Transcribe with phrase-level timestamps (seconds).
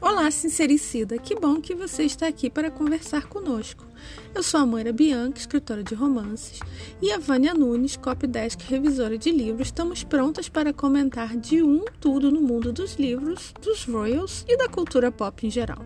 [0.00, 1.18] Olá, sincericida!
[1.18, 3.84] Que bom que você está aqui para conversar conosco.
[4.32, 6.60] Eu sou a Moira Bianca, escritora de romances,
[7.02, 9.66] e a Vânia Nunes, copydesk revisora de livros.
[9.66, 14.68] Estamos prontas para comentar de um tudo no mundo dos livros, dos royals e da
[14.68, 15.84] cultura pop em geral.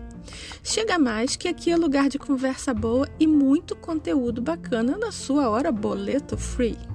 [0.63, 5.49] Chega mais que aqui é lugar de conversa boa e muito conteúdo bacana na sua
[5.49, 6.92] hora boleto free.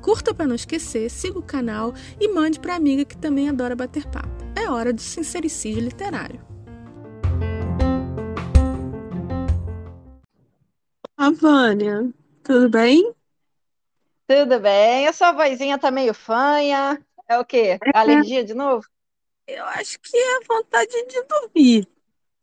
[0.00, 4.06] Curta para não esquecer, siga o canal e mande para amiga que também adora bater
[4.06, 4.44] papo.
[4.56, 6.40] É hora do sincericídio literário.
[11.16, 12.08] A Vânia,
[12.42, 13.14] tudo bem?
[14.26, 15.06] Tudo bem?
[15.06, 16.98] A sua vozinha tá meio fanha.
[17.28, 17.78] É o quê?
[17.84, 17.98] É.
[17.98, 18.86] Alergia de novo?
[19.46, 21.88] Eu acho que é vontade de dormir.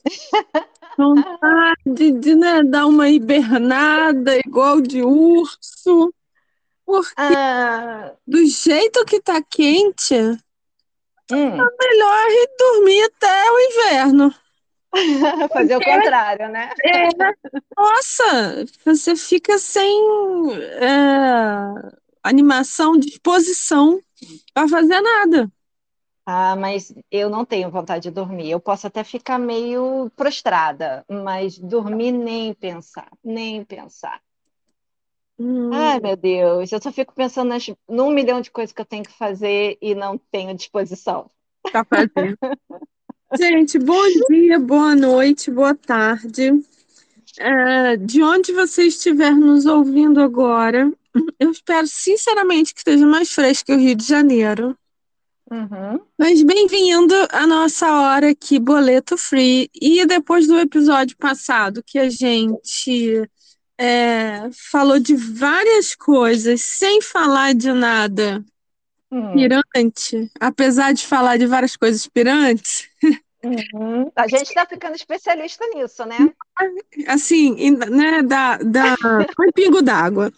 [0.98, 6.14] Vontade de, né, dar uma hibernada igual de urso.
[6.88, 10.38] Porque Ah, do jeito que tá quente, é
[11.30, 14.34] hum, melhor ir dormir até o inverno.
[15.52, 16.70] fazer o contrário, né?
[16.84, 17.08] É,
[17.78, 19.90] nossa, você fica sem
[20.82, 24.02] é, animação, disposição
[24.54, 25.52] para fazer nada.
[26.26, 28.50] Ah, mas eu não tenho vontade de dormir.
[28.52, 34.22] Eu posso até ficar meio prostrada, mas dormir nem pensar, nem pensar.
[35.40, 38.86] Hum, Ai, meu Deus, eu só fico pensando nas, num milhão de coisas que eu
[38.86, 41.30] tenho que fazer e não tenho disposição.
[41.72, 42.38] pra fazer.
[43.38, 46.52] Gente, bom dia, boa noite, boa tarde.
[47.38, 50.92] É, de onde você estiver nos ouvindo agora,
[51.40, 54.76] eu espero sinceramente que esteja mais fresco que o Rio de Janeiro.
[55.52, 56.00] Uhum.
[56.18, 59.70] Mas bem-vindo à nossa hora aqui, Boleto Free.
[59.74, 63.30] E depois do episódio passado, que a gente
[63.78, 68.44] é, falou de várias coisas, sem falar de nada
[69.10, 72.90] Hum, pirante, apesar de falar de várias coisas pirantes,
[73.42, 74.12] uhum.
[74.16, 76.18] A gente está ficando especialista nisso, né?
[77.08, 78.96] assim, né, da, da,
[79.36, 80.32] foi pingo d'água.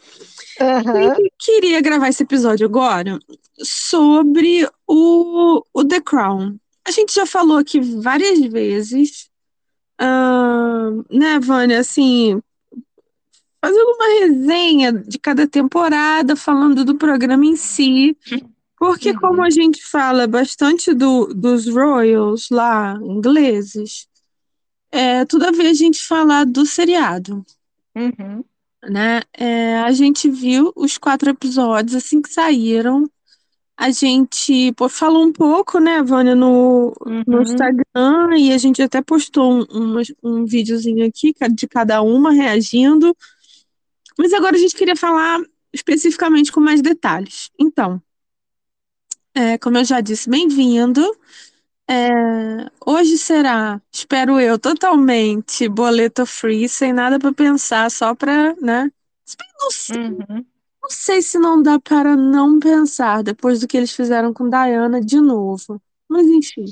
[0.59, 1.01] Uhum.
[1.01, 3.17] Eu queria gravar esse episódio agora
[3.63, 6.57] sobre o, o The Crown.
[6.85, 9.29] A gente já falou aqui várias vezes,
[9.97, 12.39] ah, né, Vânia, assim,
[13.61, 18.17] fazendo uma resenha de cada temporada, falando do programa em si,
[18.77, 19.19] porque Uhum.
[19.19, 24.07] como a gente fala bastante do, dos royals lá, ingleses,
[24.91, 27.45] é tudo a ver a gente falar do seriado
[27.95, 28.43] Uhum.
[28.89, 29.21] né?
[29.33, 33.09] É, a gente viu os quatro episódios assim que saíram.
[33.77, 36.93] A gente pô, falou um pouco, né, Vânia, no,
[37.27, 37.41] no Uhum.
[37.41, 43.15] Instagram, e a gente até postou um, um, um videozinho aqui de cada uma reagindo.
[44.19, 45.41] Mas agora a gente queria falar
[45.74, 47.50] especificamente com mais detalhes.
[47.59, 48.02] Então,
[49.34, 51.02] é, como eu já disse, bem-vindo.
[51.90, 58.91] É, hoje será, espero eu, totalmente boleto free, sem nada para pensar, só para, né?
[59.62, 60.46] Não sei, Uhum.
[60.81, 65.01] não sei se não dá para não pensar depois do que eles fizeram com Diana
[65.01, 65.81] de novo.
[66.09, 66.66] Mas enfim.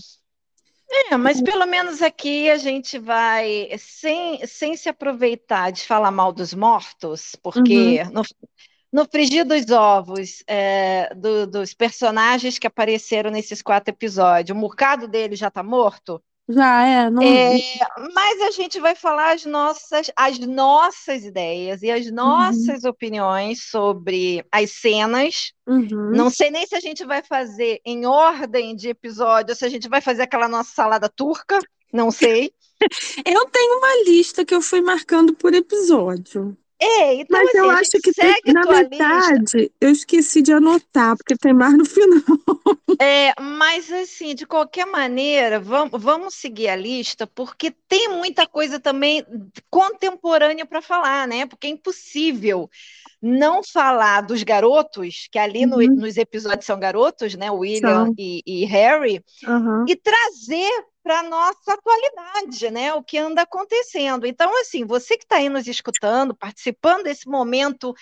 [0.90, 6.32] É, mas pelo menos aqui a gente vai, sem, sem se aproveitar de falar mal
[6.32, 8.22] dos mortos, porque no,
[8.92, 15.08] no frigir dos ovos é, do- dos personagens que apareceram nesses quatro episódios, o Murcado
[15.08, 17.22] dele já está morto, Já é, não.
[17.22, 17.58] É,
[18.14, 24.46] mas a gente vai falar as nossas, as nossas ideias e as nossas opiniões sobre
[24.50, 25.52] as cenas.
[25.68, 26.12] Uhum.
[26.12, 29.90] Não sei nem se a gente vai fazer em ordem de episódio, se a gente
[29.90, 31.60] vai fazer aquela nossa salada turca,
[31.92, 32.54] não sei.
[33.26, 36.56] Eu tenho uma lista que eu fui marcando por episódio.
[36.80, 39.44] É, então Mas assim, eu acho que tem- na tua lista.
[39.82, 42.24] eu esqueci de anotar, porque tem mais no final.
[43.00, 48.80] É, mas assim, de qualquer maneira, vamos, vamos seguir a lista, porque tem muita coisa
[48.80, 49.24] também
[49.70, 51.46] contemporânea para falar, né?
[51.46, 52.68] Porque é impossível
[53.22, 55.96] não falar dos garotos, que ali no- Uhum.
[55.96, 57.52] nos episódios são garotos, né?
[57.52, 59.86] William e, e Harry, Aham.
[59.88, 60.72] e trazer
[61.08, 62.94] para a nossa atualidade, né?
[62.94, 64.28] O que anda acontecendo.
[64.28, 67.96] Então, assim, você que está aí nos escutando, participando desse momento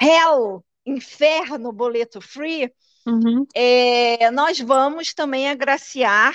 [0.00, 2.72] hell, inferno, boleto free,
[3.06, 3.46] Uhum.
[3.54, 6.34] é, nós vamos também agraciar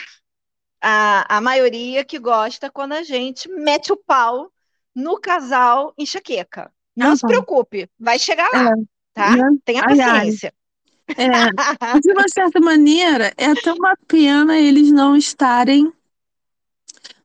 [0.79, 4.51] a, a maioria que gosta quando a gente mete o pau
[4.93, 6.71] no casal enxaqueca.
[6.95, 7.27] Não Ah, se tá.
[7.29, 8.71] preocupe, vai chegar lá,
[9.13, 9.31] tá?
[9.31, 9.57] né?
[9.65, 10.53] Tenha paciência.
[11.17, 11.51] É,
[11.99, 15.91] de uma certa maneira, é até uma pena eles não estarem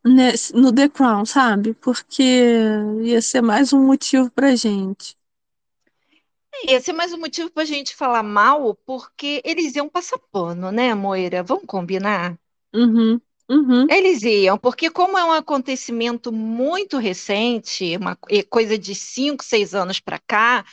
[0.04, 1.74] nesse- no The Crown, sabe?
[1.74, 2.22] Porque
[3.02, 5.16] ia ser mais um motivo pra gente.
[6.54, 10.70] é esse, mas o motivo para a gente falar mal, porque eles iam passar pano,
[10.72, 11.42] né, Moira?
[11.42, 12.38] Vamos combinar?
[12.74, 13.92] Uhum, uhum.
[13.92, 18.16] Eles iam, porque como é um acontecimento muito recente, uma
[18.48, 20.64] coisa de cinco, seis anos para cá,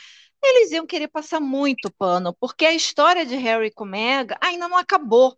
[0.42, 4.76] eles iam querer passar muito pano, porque a história de Harry com Meghan ainda não
[4.76, 5.36] acabou.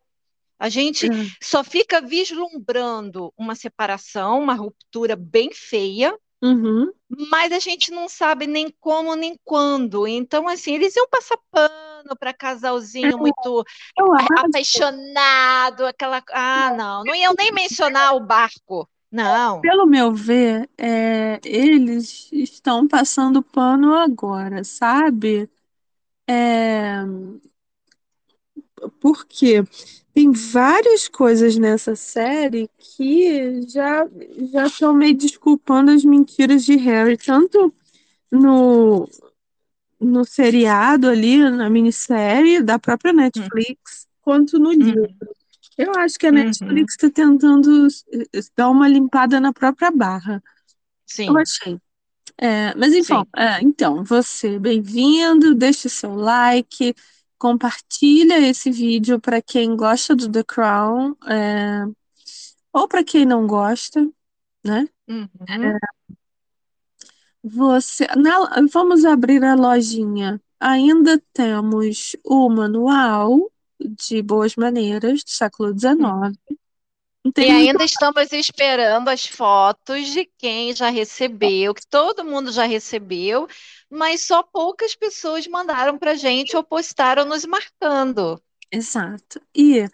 [0.59, 1.27] A gente Uhum.
[1.43, 6.91] só fica vislumbrando uma separação, uma ruptura bem feia, Uhum.
[7.31, 10.07] mas a gente não sabe nem como nem quando.
[10.07, 13.65] Então, assim, eles iam passar pano para casalzinho muito
[14.39, 16.23] apaixonado, aquela.
[16.31, 18.89] Ah, não, não iam nem mencionar o barco.
[19.11, 19.61] Não.
[19.63, 25.51] Pelo meu ver, é, eles estão passando pano agora, sabe?
[26.29, 27.05] É,
[29.01, 29.63] porque
[30.13, 34.07] tem várias coisas nessa série que já
[34.53, 37.73] já estão meio desculpando as mentiras de Harry, tanto
[38.31, 39.09] no,
[40.01, 45.09] no seriado ali, na minissérie da própria Netflix, quanto no livro.
[45.81, 49.91] Uhum, Eu acho que a uhum, Netflix está tentando eh, dar uma limpada na própria
[49.91, 50.43] barra.
[51.29, 51.79] Eu sim, achei.
[52.39, 56.95] É, mas enfim, é, então, você, bem-vindo, deixe seu like,
[57.39, 61.85] compartilha esse vídeo para quem gosta do The Crown, é,
[62.73, 64.09] ou para quem não gosta,
[64.65, 64.89] né?
[65.09, 65.81] Uhum,
[67.43, 70.41] Você, na- vamos abrir a lojinha.
[70.59, 73.51] Ainda temos o manual
[73.81, 75.73] de boas maneiras do século.
[75.79, 76.37] XIX.
[77.37, 83.47] E ainda estamos esperando as fotos de quem já recebeu, que todo mundo já recebeu,
[83.91, 88.41] mas só poucas pessoas mandaram para gente ou postaram nos marcando.
[88.73, 89.41] Exato.
[89.55, 89.87] E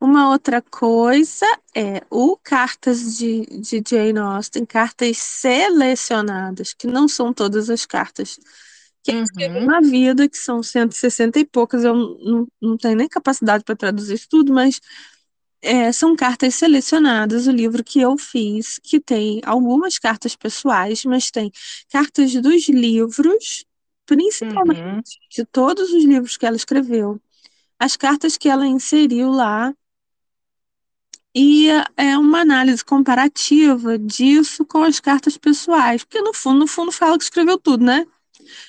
[0.00, 7.32] uma outra coisa é o cartas de, de Jane Austen, cartas selecionadas, que não são
[7.32, 8.38] todas as cartas
[9.04, 13.08] que escrevi Uhum, na vida, que são 160 e poucas, eu não, não tenho nem
[13.08, 14.80] capacidade para traduzir isso tudo, mas
[15.62, 21.30] é, são cartas selecionadas, o livro que eu fiz, que tem algumas cartas pessoais, mas
[21.30, 21.50] tem
[21.90, 23.64] cartas dos livros,
[24.06, 27.20] principalmente uhum, de todos os livros que ela escreveu
[27.78, 29.74] as cartas que ela inseriu lá.
[31.34, 36.92] E é uma análise comparativa disso com as cartas pessoais, porque no fundo, no fundo
[36.92, 38.06] fala que escreveu tudo, né?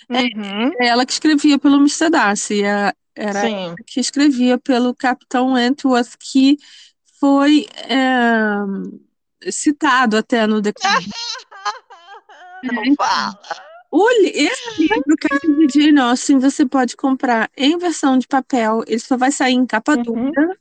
[0.09, 2.09] Uhum, É ela que escrevia pelo Mr.
[2.09, 3.75] Darcy, é- era sim.
[3.87, 6.57] que escrevia pelo Capitão Wentworth, que
[7.19, 11.05] foi é, citado até no declaro.
[12.63, 13.39] Não fala.
[13.91, 18.99] O Esse livro, Cartas de Jane Austen, você pode comprar em versão de papel, ele
[18.99, 20.57] só vai sair em capa Uhum, dura.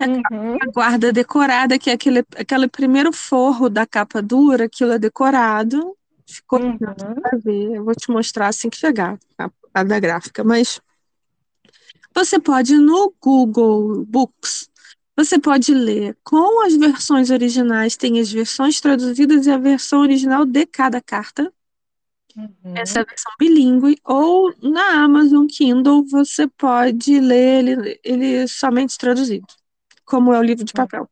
[0.00, 4.98] uhum, A guarda decorada, que é aquele, aquele primeiro forro da capa dura, aquilo é
[4.98, 5.96] decorado.
[6.28, 6.76] Ficou uhum.
[6.76, 7.76] pra ver.
[7.76, 10.44] Eu vou te mostrar assim que chegar a, a da gráfica.
[10.44, 10.80] Mas
[12.14, 14.68] você pode no Google Books.
[15.16, 20.44] Você pode ler com as versões originais, tem as versões traduzidas e a versão original
[20.44, 21.52] de cada carta.
[22.74, 23.04] Essa é Uhum.
[23.04, 23.98] a versão bilíngue.
[24.04, 29.46] Ou na Amazon Kindle você pode ler ele, ele somente traduzido,
[30.04, 31.08] como é o livro de papel.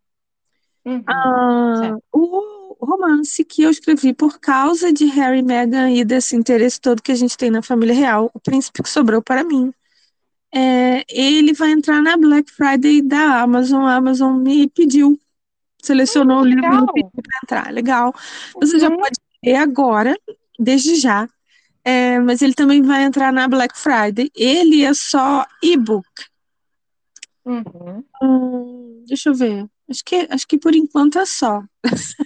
[0.84, 1.02] Uhum.
[1.08, 2.45] Ah, o
[2.80, 7.12] romance que eu escrevi por causa de Harry e Meghan e desse interesse todo que
[7.12, 9.72] a gente tem na família real, O Príncipe que Sobrou para Mim,
[10.54, 13.84] é, ele vai entrar na Black Friday da Amazon.
[13.84, 15.18] A Amazon me pediu,
[15.82, 17.72] selecionou o livro e me pediu para entrar.
[17.72, 18.14] Legal.
[18.60, 18.96] Você já Uhum.
[18.96, 20.16] pode ler agora,
[20.58, 21.28] desde já.
[21.84, 24.30] É, mas ele também vai entrar na Black Friday.
[24.34, 26.06] Ele é só e-book.
[27.44, 28.04] Uhum.
[28.22, 29.66] Hum, deixa eu ver.
[29.88, 31.62] Acho que, acho que por enquanto é só.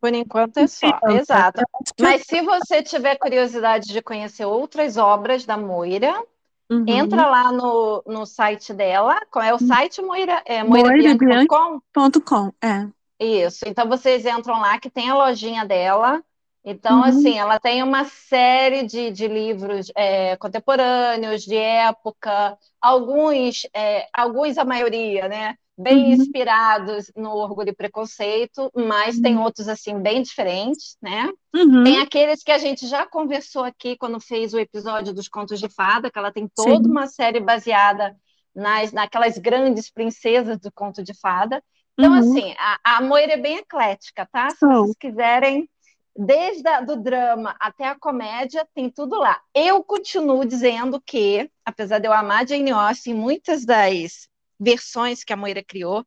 [0.00, 1.62] Por enquanto é só, exato.
[2.00, 6.22] Mas se você tiver curiosidade de conhecer outras obras da Moira,
[6.70, 6.84] Uhum.
[6.86, 9.20] entra lá no, no site dela.
[9.28, 10.40] Qual é o site, Moira?
[10.46, 11.18] É Moirabianchi.
[11.18, 11.80] moirabianchi.com?
[11.92, 12.86] Ponto com, é.
[13.18, 13.64] Isso.
[13.66, 16.22] Então vocês entram lá que tem a lojinha dela.
[16.64, 17.04] Então, Uhum.
[17.04, 24.58] assim, ela tem uma série de, de livros é, contemporâneos, de época, alguns, é, alguns,
[24.58, 25.54] a maioria, né?
[25.76, 26.12] Bem Uhum.
[26.12, 31.30] inspirados no Orgulho e Preconceito, mas tem outros, assim, bem diferentes, né?
[31.54, 31.84] Uhum.
[31.84, 35.68] Tem aqueles que a gente já conversou aqui quando fez o episódio dos Contos de
[35.68, 36.90] Fada, que ela tem toda Sim.
[36.90, 38.14] uma série baseada
[38.54, 41.62] nas, naquelas grandes princesas do Conto de Fada.
[41.96, 42.18] Então, Uhum.
[42.18, 44.54] assim, a, a Moira é bem eclética, tá?
[44.54, 44.68] Se Show.
[44.68, 45.68] vocês quiserem,
[46.16, 49.40] desde a, do drama até a comédia, tem tudo lá.
[49.54, 55.36] Eu continuo dizendo que, apesar de eu amar Jane Austen, muitas das versões que a
[55.36, 56.04] Moira criou,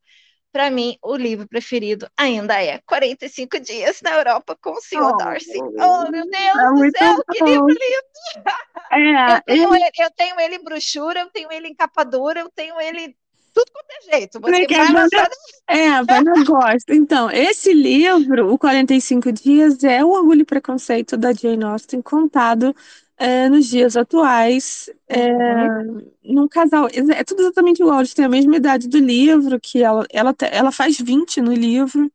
[0.53, 5.01] para mim, o livro preferido ainda é 45 Dias na Europa com o Sr.
[5.01, 5.57] Oh, Darcy.
[5.59, 7.23] Oh, meu Deus é do céu, bom.
[7.31, 8.43] que livro lindo!
[8.91, 9.83] É, eu, tenho ele...
[9.83, 13.17] ele, eu tenho ele em brochura, eu tenho ele em capa dura, eu tenho ele
[13.53, 14.39] tudo quanto é jeito.
[14.39, 15.29] Você vai lançar...
[15.67, 16.93] É, a Vânia gosta.
[16.93, 22.75] Então, esse livro, O 45 Dias, é o Orgulho e Preconceito da Jane Austen, contado
[23.17, 26.11] é, nos dias atuais, é, uhum.
[26.23, 26.87] num casal.
[26.87, 30.71] É tudo exatamente igual, eles têm a mesma idade do livro, que ela, ela, ela
[30.71, 32.11] faz 20 no livro,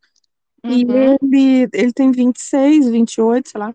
[0.64, 0.70] uhum.
[0.70, 0.82] e
[1.22, 3.74] ele, ele tem 26, 28, sei lá.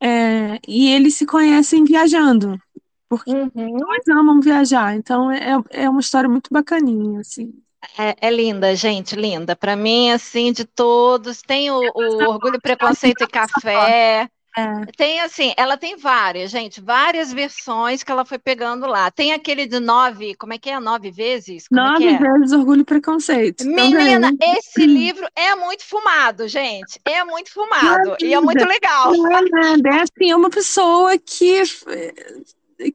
[0.00, 2.60] É, e eles se conhecem viajando,
[3.08, 3.76] porque uhum.
[3.76, 7.52] dois amam viajar, então é, é uma história muito bacaninha, assim.
[7.98, 9.54] É, é, linda, gente, linda.
[9.54, 14.86] Para mim, assim, de todos, tem o, o Orgulho, Preconceito e Café, é.
[14.96, 19.10] Tem assim, ela tem várias, gente, várias versões que ela foi pegando lá.
[19.10, 20.80] Tem aquele de nove, como é que é?
[20.80, 21.68] Nove vezes?
[21.68, 23.66] Como é nove é vezes Orgulho e Preconceito.
[23.66, 24.56] Menina, também.
[24.56, 26.98] esse livro é muito fumado, gente.
[27.04, 28.16] É muito fumado.
[28.18, 29.12] e é muito legal.
[29.12, 29.90] Não é nada.
[29.90, 31.62] É assim, é uma pessoa que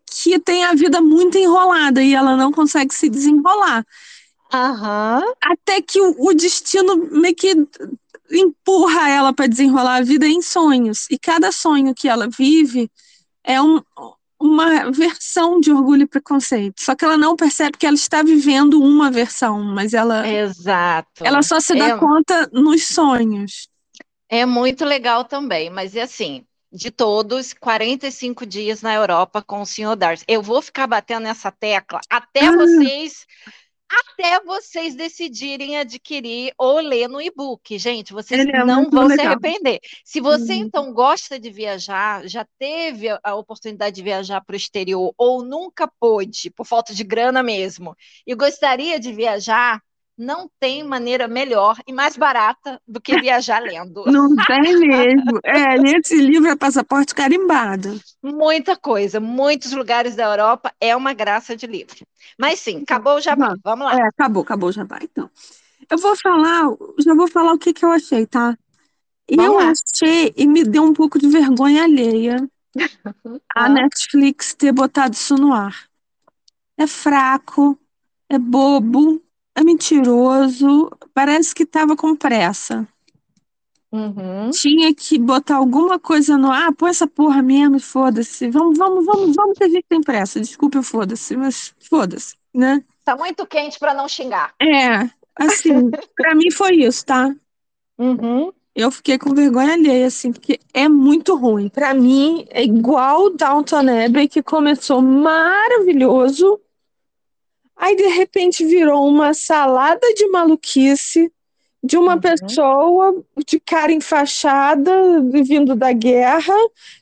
[0.06, 3.86] que tem a vida muito enrolada e ela não consegue se desenrolar.
[4.54, 5.34] Uhum.
[5.42, 7.56] Até que o, o destino meio que
[8.32, 11.08] empurra ela para desenrolar a vida em sonhos.
[11.10, 12.90] E cada sonho que ela vive
[13.44, 13.82] é um,
[14.40, 16.82] uma versão de orgulho e preconceito.
[16.82, 20.28] Só que ela não percebe que ela está vivendo uma versão, mas ela.
[20.28, 21.24] Exato.
[21.24, 23.70] Ela só se dá é, conta nos sonhos.
[24.28, 26.46] É muito legal também, mas é assim.
[26.72, 30.24] De todos, 45 dias na Europa com o senhor Darcy.
[30.28, 32.56] Eu vou ficar batendo nessa tecla até ah.
[32.56, 33.26] vocês
[33.92, 37.78] até vocês decidirem adquirir ou ler no e-book.
[37.78, 39.18] Gente, vocês é não vão legal.
[39.18, 39.80] se arrepender.
[40.06, 40.66] Se você, hum.
[40.68, 45.92] então, gosta de viajar, já teve a oportunidade de viajar para o exterior ou nunca
[46.00, 49.82] pôde, por falta de grana mesmo, e gostaria de viajar,
[50.22, 54.06] não tem maneira melhor e mais barata do que viajar lendo.
[54.06, 55.40] Não tem mesmo.
[55.44, 58.00] É, nesse livro é passaporte carimbado.
[58.22, 62.06] Muita coisa, muitos lugares da Europa é uma graça de livro.
[62.38, 63.56] Mas sim, acabou o jabá.
[63.64, 63.98] Vamos lá.
[63.98, 65.00] É, acabou, acabou o jabá.
[65.02, 65.28] Então,
[65.90, 66.66] eu vou falar,
[67.00, 68.56] já vou falar o que, que eu achei, tá?
[69.28, 69.72] Vamos eu lá.
[69.72, 72.38] achei e me deu um pouco de vergonha alheia
[73.56, 75.90] a Netflix ter botado isso no ar.
[76.78, 77.78] É fraco,
[78.30, 79.22] é bobo,
[79.56, 82.88] é mentiroso, parece que estava com pressa.
[83.92, 84.50] Uhum.
[84.52, 88.50] Tinha que botar alguma coisa no ar, ah, põe essa porra mesmo, foda-se.
[88.50, 90.40] Vamos, vamos, vamos, vamos que a gente tem pressa.
[90.40, 92.82] Desculpa, foda-se, mas foda-se, né?
[93.04, 94.54] Tá muito quente para não xingar.
[94.62, 97.36] É, assim, para mim foi isso, tá?
[97.98, 98.54] Uhum.
[98.74, 101.68] Eu fiquei com vergonha alheia, assim, porque é muito ruim.
[101.68, 106.58] Para mim, é igual Downton Abbey, que começou maravilhoso,
[107.82, 111.34] Aí, de repente, virou uma salada de maluquice
[111.84, 112.22] de uma uhum.
[112.22, 114.92] pessoa de cara enfaixada,
[115.44, 116.54] vindo da guerra,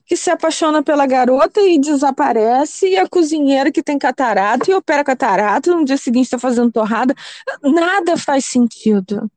[0.05, 5.03] que se apaixona pela garota e desaparece, e a cozinheira que tem catarata e opera
[5.03, 7.13] catarata, no dia seguinte está fazendo torrada.
[7.61, 9.29] Nada faz sentido.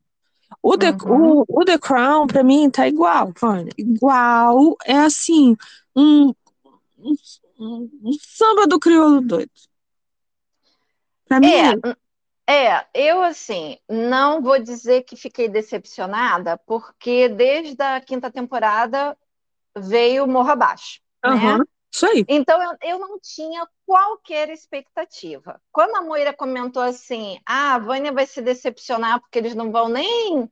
[0.63, 1.41] O The, uhum.
[1.41, 3.73] o, o The Crown, para mim, tá igual, Vânia.
[3.77, 4.77] Igual.
[4.85, 5.57] É assim,
[5.97, 6.33] um,
[6.97, 9.51] um, um samba do crioulo doido.
[11.33, 11.97] Pra mim,
[12.47, 19.17] é, é, eu assim, não vou dizer que fiquei decepcionada, porque desde a quinta temporada
[19.75, 21.65] veio Morra Abaixo, uhum, né?
[21.91, 22.25] Isso aí.
[22.29, 25.59] Então eu, eu não tinha qualquer expectativa.
[25.73, 29.89] Quando a Moira comentou assim, ah, a Vânia vai se decepcionar porque eles não vão
[29.89, 30.51] nem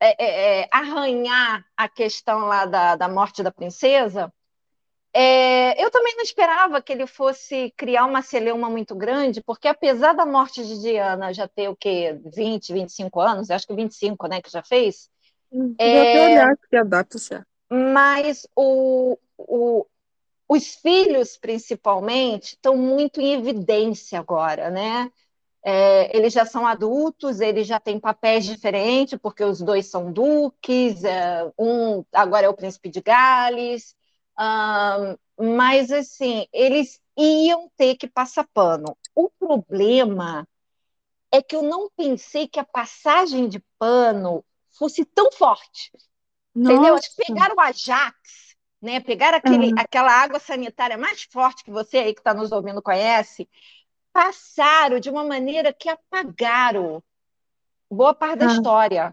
[0.00, 4.32] é, é, é arranhar a questão lá da, da morte da princesa,
[5.18, 10.12] é, eu também não esperava que ele fosse criar uma celeuma muito grande, porque apesar
[10.12, 12.20] da morte de Diana já ter o quê?
[12.22, 15.08] 20, 25 anos, acho que 25, né, que já fez.
[15.50, 17.46] Hum, é, olhar que a data certa.
[17.70, 19.86] Mas o, o,
[20.46, 25.10] os filhos, principalmente, estão muito em evidência agora, né?
[25.64, 31.02] É, eles já são adultos, eles já têm papéis diferentes, porque os dois são duques,
[31.04, 33.96] é, um agora é o príncipe de Gales,
[35.38, 38.96] mas, assim, eles iam ter que passar pano.
[39.14, 40.46] O problema
[41.32, 45.90] é que eu não pensei que a passagem de pano fosse tão forte.
[46.54, 46.72] Nossa.
[46.72, 46.96] Entendeu?
[46.96, 49.00] Que pegaram o Ajax, né?
[49.00, 49.78] Pegaram aquele, uhum.
[49.78, 53.48] aquela água sanitária mais forte que você aí que está nos ouvindo conhece,
[54.12, 57.02] passaram de uma maneira que apagaram
[57.90, 59.12] boa parte da história.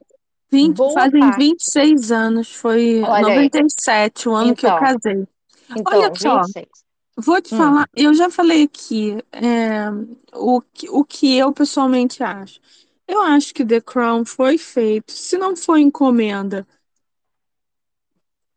[0.53, 1.37] 20, fazem parte.
[1.37, 4.33] 26 anos, foi Olha 97, aí.
[4.33, 4.79] o ano então, que eu então.
[4.79, 5.27] casei.
[5.71, 6.67] Então, Olha só, 26.
[7.17, 7.57] vou te hum.
[7.57, 9.89] falar, eu já falei aqui é,
[10.33, 12.59] o, o que eu pessoalmente acho.
[13.07, 16.67] Eu acho que The Crown foi feito, se não foi encomenda,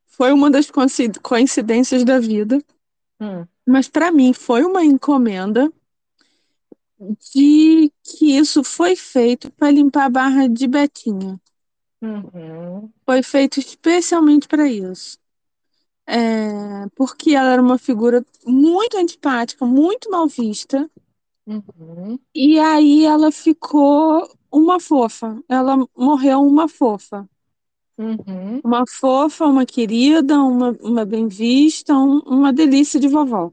[0.06, 0.70] foi uma das
[1.22, 2.62] coincidências da vida.
[3.20, 3.46] Hum.
[3.66, 5.72] Mas para mim foi uma encomenda
[6.98, 11.40] de que isso foi feito para limpar a barra de Betinha.
[12.06, 12.90] Uhum.
[13.04, 15.18] Foi feito especialmente para isso.
[16.06, 20.88] É, porque ela era uma figura muito antipática, muito mal vista.
[21.46, 22.18] Uhum.
[22.34, 25.42] E aí ela ficou uma fofa.
[25.48, 27.28] Ela morreu uma fofa.
[27.98, 28.60] Uhum.
[28.62, 33.50] Uma fofa, uma querida, uma, uma bem vista, um, uma delícia de vovó.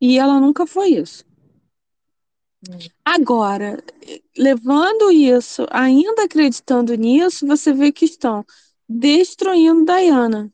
[0.00, 1.24] E ela nunca foi isso.
[2.68, 2.78] Uhum.
[3.04, 3.82] Agora,
[4.36, 8.44] levando isso, ainda acreditando nisso, você vê que estão
[8.88, 10.52] destruindo Diana.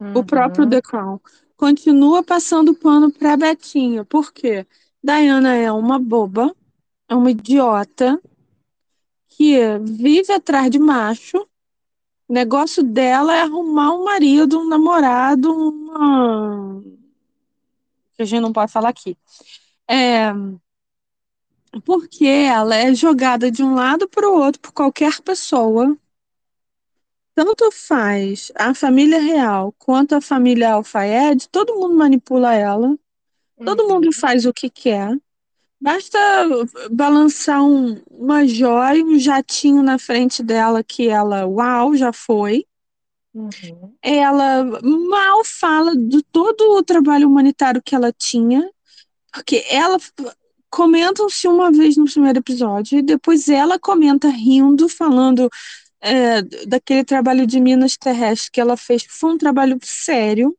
[0.00, 0.18] Uhum.
[0.18, 0.70] O próprio uhum.
[0.70, 1.20] The Crown.
[1.56, 4.04] Continua passando pano para Betinha.
[4.04, 4.66] Por quê?
[5.02, 6.54] Diana é uma boba,
[7.08, 8.20] é uma idiota,
[9.28, 11.46] que vive atrás de macho.
[12.28, 16.82] O negócio dela é arrumar um marido, um namorado, uma.
[18.14, 19.16] que a gente não pode falar aqui.
[19.88, 20.32] É.
[21.84, 25.96] Porque ela é jogada de um lado para o outro por qualquer pessoa.
[27.34, 32.96] Tanto faz a família real quanto a família Alfaed, todo mundo manipula ela.
[33.62, 33.88] Todo uhum.
[33.94, 35.16] mundo faz o que quer.
[35.78, 36.18] Basta
[36.90, 42.66] balançar um, uma joia, um jatinho na frente dela que ela, uau, já foi.
[43.34, 43.94] Uhum.
[44.00, 48.68] Ela mal fala de todo o trabalho humanitário que ela tinha,
[49.36, 49.98] porque ela
[50.70, 55.50] comentam-se uma vez no primeiro episódio e depois ela comenta rindo, falando
[56.00, 60.56] é, daquele trabalho de Minas Terrestres que ela fez, foi um trabalho sério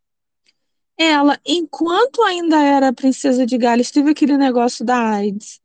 [0.97, 5.59] ela, enquanto ainda era princesa de Gales, teve aquele negócio da AIDS,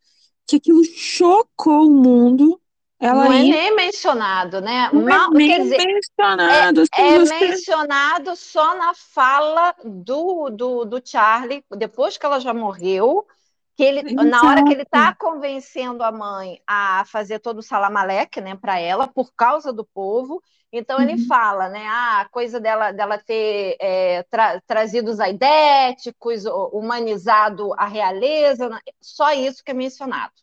[0.46, 2.60] que aquilo chocou o mundo.
[3.02, 4.88] Ela não é nem mencionado, né?
[4.92, 6.84] Não é Mal, é nem quer dizer, mencionado.
[6.94, 7.34] É, é você...
[7.34, 13.26] mencionado só na fala do, do, do Charlie, depois que ela já morreu,
[13.74, 18.40] que ele, na hora que ele está convencendo a mãe a fazer todo o salamaleque,
[18.40, 21.02] né, para ela, por causa do povo, então uhum.
[21.02, 27.74] ele fala, né, ah, a coisa dela, dela ter é, tra trazido os aidéticos, humanizado
[27.74, 30.41] a realeza, só isso que é mencionado.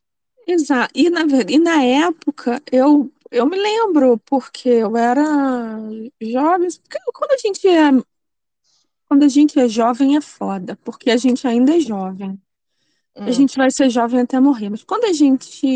[0.49, 0.91] Exato.
[0.95, 5.23] E na, e na época eu, eu me lembro, porque eu era
[6.19, 6.67] jovem,
[7.13, 7.91] quando a gente é
[9.07, 12.31] quando a gente é jovem é foda, porque a gente ainda é jovem.
[13.15, 13.23] Hum.
[13.25, 14.69] A gente vai ser jovem até morrer.
[14.69, 15.67] Mas quando a gente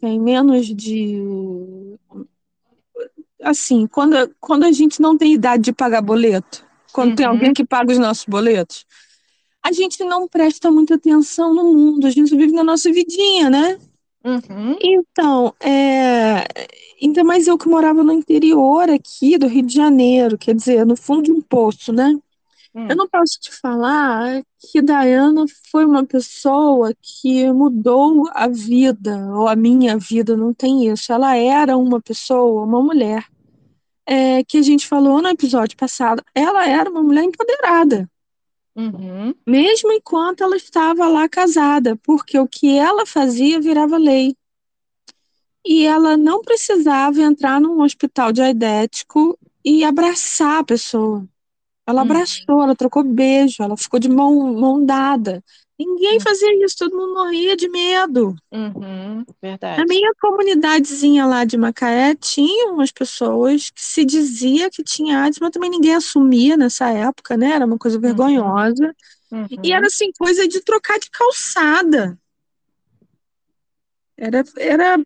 [0.00, 1.98] tem menos de.
[3.42, 7.16] Assim, quando, quando a gente não tem idade de pagar boleto, quando uhum.
[7.16, 8.86] tem alguém que paga os nossos boletos,
[9.62, 13.78] a gente não presta muita atenção no mundo, a gente vive na nossa vidinha, né?
[14.24, 14.76] Uhum.
[14.80, 16.44] Então, é,
[17.00, 20.96] ainda mais eu que morava no interior aqui do Rio de Janeiro, quer dizer, no
[20.96, 22.14] fundo de um poço, né?
[22.74, 22.86] Hum.
[22.88, 29.48] Eu não posso te falar que Diana foi uma pessoa que mudou a vida, ou
[29.48, 31.12] a minha vida, não tem isso.
[31.12, 33.24] Ela era uma pessoa, uma mulher,
[34.06, 38.08] é, que a gente falou no episódio passado, ela era uma mulher empoderada.
[38.78, 39.34] Uhum.
[39.44, 44.36] Mesmo enquanto ela estava lá casada, porque o que ela fazia virava lei.
[45.66, 51.28] E ela não precisava entrar num hospital diaidético e abraçar a pessoa.
[51.88, 52.10] Ela uhum.
[52.10, 55.42] abraçou, ela trocou beijo, ela ficou de mão, mão dada.
[55.78, 56.20] Ninguém uhum.
[56.20, 58.36] fazia isso, todo mundo morria de medo.
[58.52, 59.78] Uhum, verdade.
[59.78, 65.38] Na minha comunidadezinha lá de Macaé, tinha umas pessoas que se dizia que tinha AIDS,
[65.40, 67.52] mas também ninguém assumia nessa época, né?
[67.52, 68.02] Era uma coisa uhum.
[68.02, 68.94] vergonhosa.
[69.32, 69.46] Uhum.
[69.62, 72.18] E era assim, coisa de trocar de calçada.
[74.14, 75.00] Era, era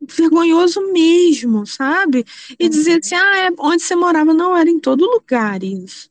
[0.00, 2.24] vergonhoso mesmo, sabe?
[2.56, 2.98] E dizer uhum.
[3.02, 6.10] assim, ah, é onde você morava não era em todo lugar isso.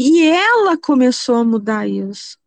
[0.00, 2.38] E ela começou a mudar isso.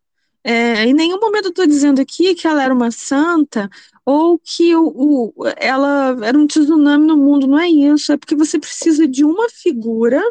[0.41, 3.69] É, em nenhum momento eu estou dizendo aqui que ela era uma santa
[4.05, 8.13] ou que o, o, ela era um tsunami no mundo, não é isso.
[8.13, 10.23] É porque você precisa de uma figura,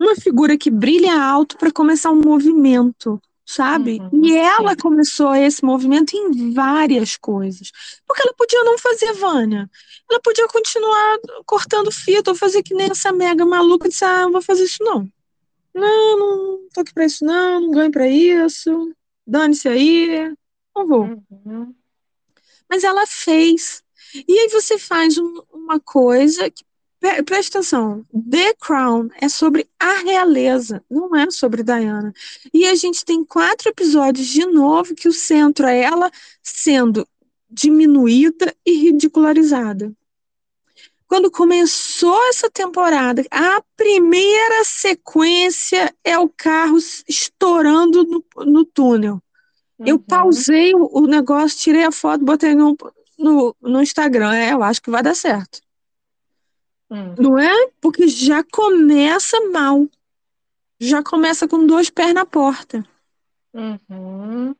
[0.00, 3.98] uma figura que brilha alto para começar um movimento, sabe?
[4.00, 4.76] Uhum, e ela sim.
[4.76, 7.72] começou esse movimento em várias coisas.
[8.06, 9.68] Porque ela podia não fazer Vânia.
[10.08, 14.22] Ela podia continuar cortando fita ou fazer que nem essa mega maluca e disse: Ah,
[14.22, 15.12] não vou fazer isso não.
[15.74, 18.94] Não, não tô aqui pra isso, não, não ganho pra isso.
[19.26, 20.32] Dane-se aí,
[20.74, 21.22] não vou.
[21.30, 21.74] Uhum.
[22.68, 23.82] Mas ela fez.
[24.28, 26.64] E aí você faz um, uma coisa que.
[27.26, 32.14] Presta atenção, The Crown é sobre a realeza, não é sobre Diana.
[32.50, 36.10] E a gente tem quatro episódios de novo que o centro é ela
[36.42, 37.06] sendo
[37.50, 39.92] diminuída e ridicularizada.
[41.06, 49.22] Quando começou essa temporada, a primeira sequência é o carro estourando no, no túnel.
[49.78, 49.86] Uhum.
[49.86, 52.76] Eu pausei o, o, negócio, tirei a foto, botei no,
[53.18, 54.34] no, no Instagram.
[54.34, 55.60] É, eu acho que vai dar certo.
[56.90, 57.14] Uhum.
[57.18, 57.68] Não é?
[57.80, 59.86] Porque já começa mal.
[60.80, 62.84] Já começa com dois pés na porta.
[63.52, 64.54] Uhum.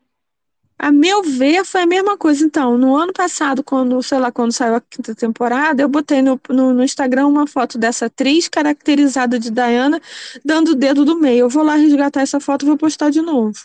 [0.78, 2.44] A meu ver, foi a mesma coisa.
[2.44, 6.40] Então, no ano passado, quando, sei lá, quando saiu a quinta temporada, eu botei no,
[6.48, 10.00] no, no Instagram uma foto dessa atriz caracterizada de Diana
[10.44, 11.40] dando o dedo do meio.
[11.40, 13.58] Eu vou lá resgatar essa foto e vou postar de novo.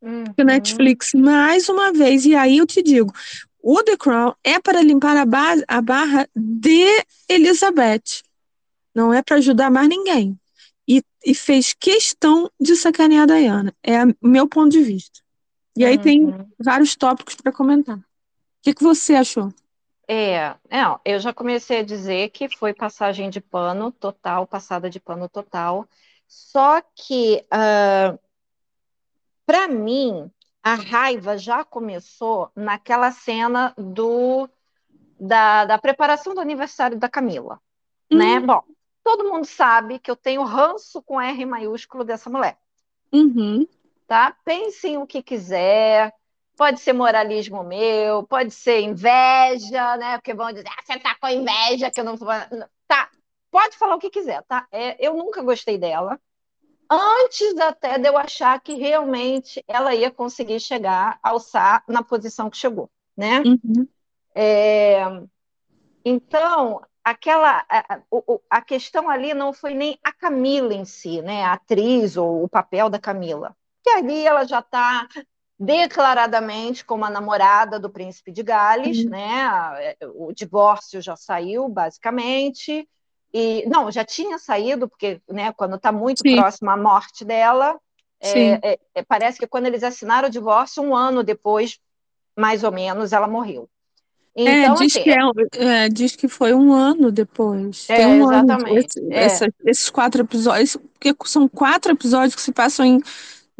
[0.00, 0.24] Uhum.
[0.44, 3.12] Netflix, mais uma vez, e aí eu te digo,
[3.62, 6.86] o The Crown é para limpar a, ba a barra de
[7.28, 8.22] Elizabeth.
[8.94, 10.38] Não é para ajudar mais ninguém.
[10.88, 13.74] E, e, fez questão de sacanear a Diana.
[13.82, 15.20] É o meu ponto de vista.
[15.76, 16.02] E aí uhum.
[16.02, 17.96] tem vários tópicos para comentar.
[17.96, 18.02] O
[18.62, 19.52] que, que você achou?
[20.08, 24.98] É, não, eu já comecei a dizer que foi passagem de pano total, passada de
[24.98, 25.88] pano total.
[26.26, 28.18] Só que, uh,
[29.46, 30.30] para mim,
[30.62, 34.48] a raiva já começou naquela cena do
[35.18, 37.60] da, da preparação do aniversário da Camila,
[38.10, 38.34] né?
[38.34, 38.40] uhum.
[38.40, 38.46] né?
[38.46, 38.64] Bom,
[39.04, 42.58] todo mundo sabe que eu tenho ranço com R maiúsculo dessa mulher.
[43.12, 43.66] Uhum
[44.10, 44.36] tá?
[44.44, 46.12] Pensem o que quiser.
[46.56, 50.18] Pode ser moralismo meu, pode ser inveja, né?
[50.18, 52.18] Porque vão dizer, ah, você tá com inveja que eu não
[52.88, 53.08] Tá,
[53.52, 54.66] pode falar o que quiser, tá?
[54.72, 56.20] É, eu nunca gostei dela.
[56.90, 62.56] Antes até de eu achar que realmente ela ia conseguir chegar, alçar na posição que
[62.56, 63.44] chegou, né?
[63.46, 63.86] Uhum.
[64.34, 65.04] É,
[66.04, 68.00] então, aquela a,
[68.50, 71.44] a, questão ali não foi nem a Camila em si, né?
[71.44, 75.06] A atriz ou o papel da Camila que ali ela já está
[75.58, 79.10] declaradamente como a namorada do príncipe de Gales, uhum.
[79.10, 79.94] né?
[80.14, 82.88] O divórcio já saiu, basicamente.
[83.32, 86.36] E não, já tinha saído, porque né, quando está muito Sim.
[86.36, 87.78] próximo à morte dela,
[88.20, 91.78] é, é, é, parece que quando eles assinaram o divórcio, um ano depois,
[92.36, 93.68] mais ou menos, ela morreu.
[94.34, 97.86] É, então, diz, assim, que é, é, diz que foi um ano depois.
[97.88, 98.98] É, um exatamente.
[98.98, 103.02] Ano, esse, essa, esses quatro episódios, porque são quatro episódios que se passam em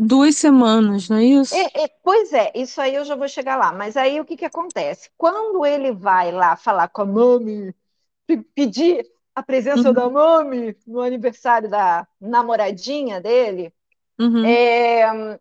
[0.01, 1.55] duas semanas, não é isso?
[1.55, 3.73] É, é, pois é, isso aí eu já vou chegar lá.
[3.73, 5.11] Mas aí o que, que acontece?
[5.17, 7.75] Quando ele vai lá falar com a mami,
[8.55, 9.95] pedir a presença uhum.
[9.95, 13.73] da mami no aniversário da namoradinha dele,
[14.19, 14.45] uhum.
[14.45, 15.39] é,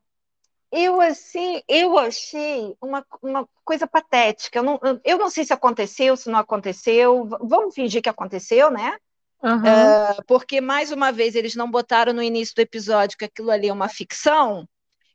[0.71, 4.59] eu assim, eu achei uma, uma coisa patética.
[4.59, 7.27] Eu não, eu não sei se aconteceu, se não aconteceu.
[7.41, 8.97] Vamos fingir que aconteceu, né?
[9.41, 9.57] Uhum.
[9.57, 13.69] Uh, porque, mais uma vez, eles não botaram no início do episódio que aquilo ali
[13.69, 14.67] é uma ficção.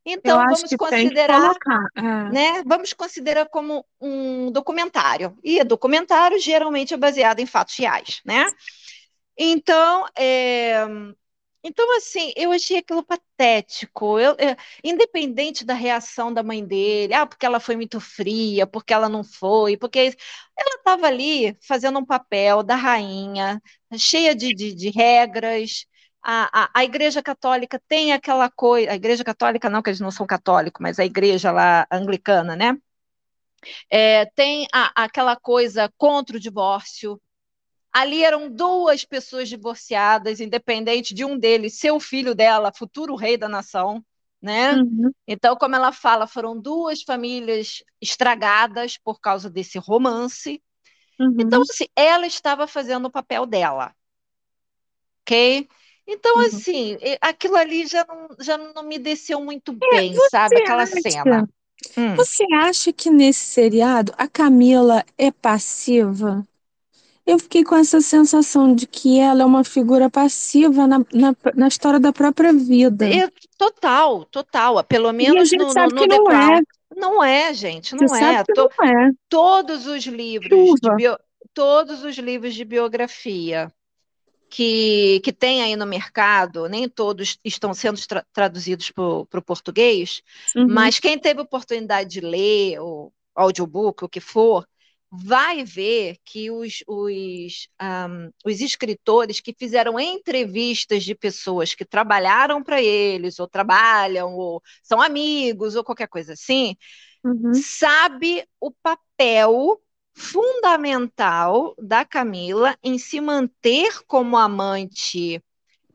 [0.06, 1.54] Então, vamos considerar,
[1.96, 2.02] é.
[2.02, 2.62] né?
[2.66, 5.36] Vamos considerar como um documentário.
[5.42, 8.44] E documentário geralmente é baseado em fatos reais, né?
[9.36, 10.86] Então, é,
[11.64, 14.18] então, assim, eu achei aquilo patético.
[14.18, 18.92] Eu, eu, independente da reação da mãe dele, ah, porque ela foi muito fria, porque
[18.92, 20.14] ela não foi, porque
[20.56, 23.62] ela estava ali fazendo um papel da rainha,
[23.96, 25.86] cheia de, de, de regras.
[26.22, 30.10] A, a, a, Igreja Católica tem aquela coisa, a Igreja Católica não, que eles não
[30.10, 32.78] são católicos, mas a Igreja lá anglicana, né?
[33.90, 37.20] É, tem a, aquela coisa contra o divórcio,
[37.94, 43.36] Ali eram duas pessoas divorciadas, independente de um deles ser o filho dela, futuro rei
[43.36, 44.04] da nação,
[44.42, 44.74] né?
[44.74, 45.12] Uhum.
[45.28, 50.60] Então, como ela fala, foram duas famílias estragadas por causa desse romance.
[51.20, 51.36] Uhum.
[51.38, 53.94] Então, assim, ela estava fazendo o papel dela,
[55.22, 55.68] ok?
[56.04, 56.46] Então, uhum.
[56.46, 60.56] assim, aquilo ali já não, já não me desceu muito é, bem, sabe?
[60.56, 61.48] Aquela acha, cena.
[61.96, 62.16] Hum.
[62.16, 66.44] Você acha que nesse seriado a Camila é passiva?
[67.26, 71.68] Eu fiquei com essa sensação de que ela é uma figura passiva na, na, na
[71.68, 73.08] história da própria vida.
[73.08, 74.84] É, total, total.
[74.84, 76.62] Pelo menos no, no, no não é.
[76.94, 78.44] Não é, gente, não Você é.
[78.44, 79.10] To, não é.
[79.28, 81.18] Todos os livros de bio,
[81.54, 83.72] todos os livros de biografia
[84.54, 90.22] que, que tem aí no mercado, nem todos estão sendo tra traduzidos para o português,
[90.54, 90.68] uhum.
[90.68, 94.64] mas quem teve oportunidade de ler o audiobook, o que for,
[95.22, 102.62] vai ver que os, os, um, os escritores que fizeram entrevistas de pessoas que trabalharam
[102.62, 106.76] para eles, ou trabalham, ou são amigos, ou qualquer coisa assim,
[107.24, 107.52] uhum.
[107.54, 109.80] sabe o papel
[110.14, 115.42] fundamental da Camila em se manter como amante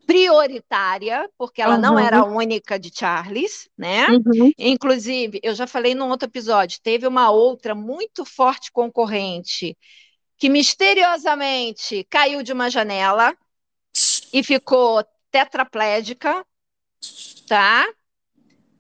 [0.10, 1.82] prioritária, porque ela uhum.
[1.82, 4.08] não era a única de Charles, né?
[4.08, 4.52] Uhum.
[4.58, 9.78] Inclusive, eu já falei num outro episódio, teve uma outra muito forte concorrente
[10.36, 13.38] que misteriosamente caiu de uma janela
[14.34, 16.44] e ficou tetraplégica,
[17.48, 17.86] tá?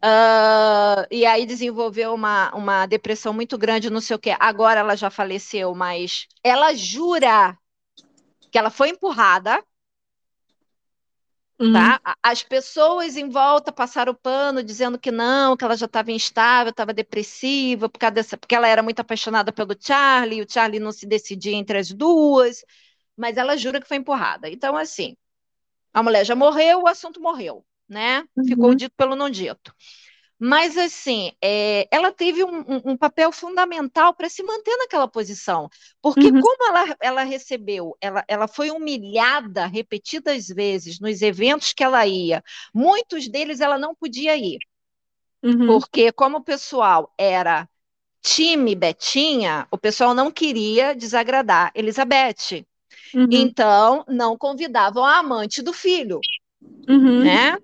[0.04, 4.36] Uh, e aí desenvolveu uma, uma depressão muito grande, não sei o quê.
[4.39, 7.56] Agora ela já faleceu, mas ela jura
[8.52, 9.63] que ela foi empurrada
[11.60, 11.74] Uhum.
[11.74, 12.00] Tá?
[12.24, 16.72] As pessoas em volta passaram o pano dizendo que não, que ela já estava instável,
[16.72, 20.80] estava depressiva, por causa dessa, porque ela era muito apaixonada pelo Charlie, e o Charlie
[20.80, 22.63] não se decidia entre as duas,
[23.17, 24.50] mas ela jura que foi empurrada.
[24.50, 25.17] Então, assim,
[25.93, 28.24] a mulher já morreu, o assunto morreu, né?
[28.38, 28.45] Uhum.
[28.45, 29.74] Ficou dito pelo não dito.
[30.39, 35.69] Mas, assim, é, ela teve um, um, papel fundamental para se manter naquela posição.
[36.02, 36.39] Porque, uhum.
[36.39, 42.41] como ela, ela recebeu, ela, ela foi humilhada repetidas vezes nos eventos que ela ia,
[42.73, 44.60] muitos deles ela não podia ir.
[45.43, 45.67] Uhum.
[45.67, 47.67] Porque, como o pessoal era
[48.21, 52.65] time Betinha, o pessoal não queria desagradar Elizabeth.
[53.13, 53.28] Uhum.
[53.30, 56.21] Então, não convidavam a amante do filho.
[56.88, 57.23] Uhum.
[57.23, 57.58] Né?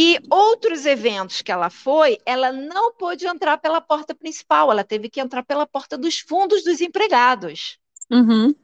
[0.00, 5.10] E outros eventos que ela foi, ela não pôde entrar pela porta principal, ela teve
[5.10, 7.80] que entrar pela porta dos fundos dos empregados.
[8.08, 8.46] Uhum.
[8.46, 8.54] Uhum.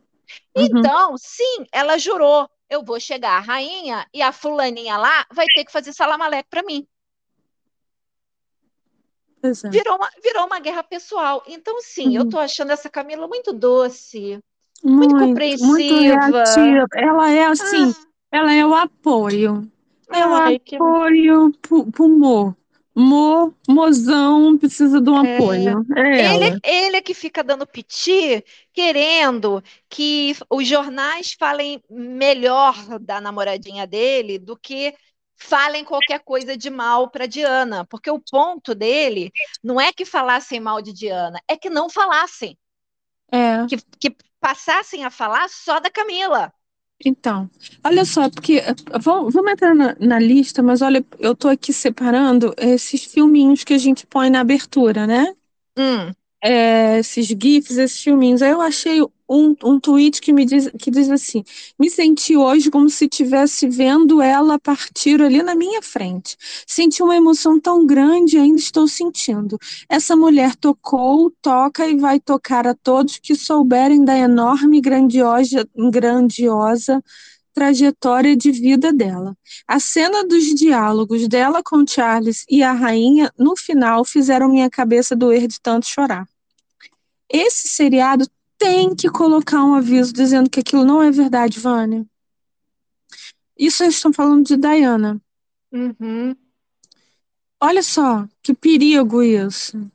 [0.54, 5.64] Então, sim, ela jurou: eu vou chegar a rainha e a fulaninha lá vai ter
[5.64, 6.86] que fazer salamaleque para mim.
[9.42, 9.70] É.
[9.70, 11.42] Virou, uma, virou uma guerra pessoal.
[11.48, 12.22] Então, sim, uhum.
[12.24, 14.38] eu tô achando essa Camila muito doce,
[14.84, 15.66] muito, muito compreensiva.
[15.66, 18.06] Muito ela é assim, ah.
[18.30, 19.68] ela é o apoio.
[20.08, 21.68] Eu Ai, apoio que...
[21.92, 22.56] pro, Mo.
[22.96, 25.34] Mo, mozão precisa de um é.
[25.34, 25.84] apoio.
[25.96, 33.20] É ele, ele é que fica dando piti, querendo que os jornais falem melhor da
[33.20, 34.94] namoradinha dele do que
[35.36, 40.60] falem qualquer coisa de mal para Diana, porque o ponto dele não é que falassem
[40.60, 42.56] mal de Diana, é que não falassem.
[43.32, 43.66] É.
[43.66, 46.52] Que, que passassem a falar só da Camila.
[47.04, 47.50] Então,
[47.82, 52.54] olha só, porque eh, vamos, entrar na, na, lista, mas olha, eu tô aqui separando
[52.56, 55.34] esses filminhos que a gente põe na abertura, né?
[55.76, 56.12] Hum.
[56.46, 58.42] É, esses GIFs, esses filminhos.
[58.42, 61.42] Aí eu achei um, um tweet que me diz, que diz assim:
[61.78, 66.36] me senti hoje como se estivesse vendo ela partir ali na minha frente.
[66.66, 69.58] Senti uma emoção tão grande ainda estou sentindo.
[69.88, 77.02] Essa mulher tocou, toca e vai tocar a todos que souberem da enorme, grandiosa, grandiosa
[77.54, 79.36] trajetória de vida dela.
[79.66, 85.14] A cena dos diálogos dela com Charles e a rainha, no final, fizeram minha cabeça
[85.16, 86.33] doer de tanto chorar.
[87.36, 92.06] Esse seriado tem que colocar um aviso dizendo que aquilo não é verdade, Vânia.
[93.58, 95.20] Isso eles estão falando de Diana.
[95.72, 96.36] Uhum.
[97.60, 99.90] Olha só, que perigo isso.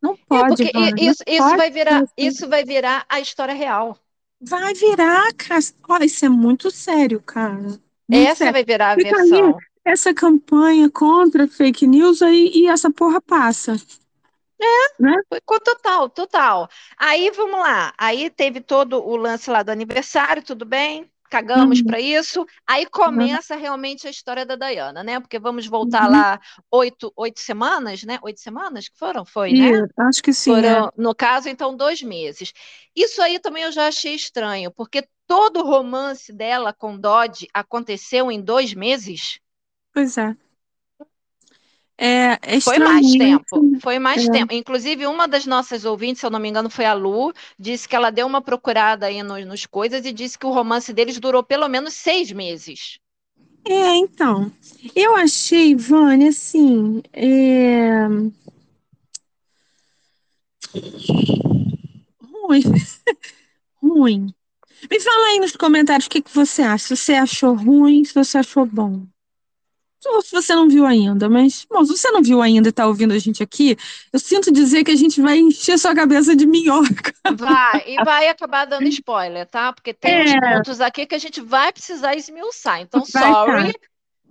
[0.00, 0.62] Não é, pode.
[0.62, 3.98] É porque isso, isso pode vai virar, isso vai virar a história real.
[4.40, 5.60] Vai virar, cara.
[5.90, 7.58] Olha, isso é muito sério, cara.
[7.58, 8.52] Muito essa sério.
[8.54, 9.58] vai virar a Fica versão.
[9.84, 13.76] essa campanha contra fake news aí e essa porra passa.
[14.60, 15.14] É, né?
[15.28, 16.68] foi total, total.
[16.96, 17.92] Aí vamos lá.
[17.96, 21.10] Aí teve todo o lance lá do aniversário, tudo bem?
[21.30, 21.84] Cagamos uhum.
[21.84, 22.46] para isso.
[22.66, 23.60] Aí começa uhum.
[23.60, 25.20] realmente a história da Dayana, né?
[25.20, 26.12] Porque vamos voltar uhum.
[26.12, 26.40] lá
[26.70, 28.18] oito, oito semanas, né?
[28.22, 29.24] Oito semanas que foram?
[29.24, 29.86] Foi, né?
[29.98, 30.54] Acho que sim.
[30.54, 30.90] Foram, é.
[30.96, 32.52] No caso, então, dois meses.
[32.96, 38.32] Isso aí também eu já achei estranho, porque todo o romance dela com Dodge aconteceu
[38.32, 39.38] em dois meses.
[39.92, 40.34] Pois é.
[42.00, 44.30] É, é foi mais tempo, foi mais é.
[44.30, 44.54] tempo.
[44.54, 47.96] Inclusive, uma das nossas ouvintes, se eu não me engano, foi a Lu, disse que
[47.96, 51.42] ela deu uma procurada aí nos, nos coisas e disse que o romance deles durou
[51.42, 53.00] pelo menos seis meses.
[53.64, 54.50] É, então,
[54.94, 58.06] eu achei, Vânia, assim, é...
[62.22, 62.62] ruim,
[63.82, 64.34] ruim.
[64.88, 68.14] Me fala aí nos comentários o que, que você acha, se você achou ruim, se
[68.14, 69.04] você achou bom.
[70.00, 73.12] Se você não viu ainda, mas, bom, se você não viu ainda e está ouvindo
[73.12, 73.76] a gente aqui,
[74.12, 77.12] eu sinto dizer que a gente vai encher sua cabeça de minhoca.
[77.36, 79.72] Vai, e vai acabar dando spoiler, tá?
[79.72, 80.24] Porque tem é.
[80.24, 82.80] uns pontos aqui que a gente vai precisar esmiuçar.
[82.80, 83.72] Então, vai sorry.
[83.72, 83.78] Tá,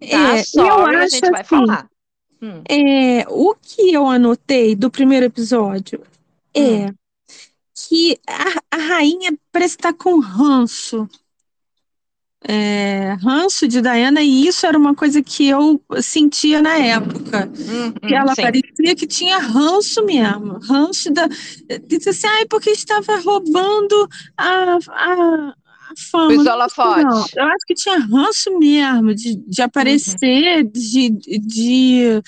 [0.10, 1.90] tá é, sorry, a gente vai assim, falar.
[2.42, 2.62] Hum.
[2.70, 6.02] É, o que eu anotei do primeiro episódio
[6.54, 6.94] é hum.
[7.74, 11.10] que a, a rainha parece estar tá com ranço
[12.50, 17.52] é, ranço de Diana, e isso era uma coisa que eu sentia na época.
[17.60, 18.42] Hum, que ela sim.
[18.42, 20.58] parecia que tinha ranço mesmo.
[20.60, 21.28] Ranço da.
[21.86, 24.08] Disse assim, ai, porque estava roubando
[24.38, 25.54] a, a,
[26.10, 26.34] fama.
[26.34, 27.34] Os não, holofotes.
[27.36, 32.22] eu acho que tinha ranço mesmo de, de aparecer, de, de,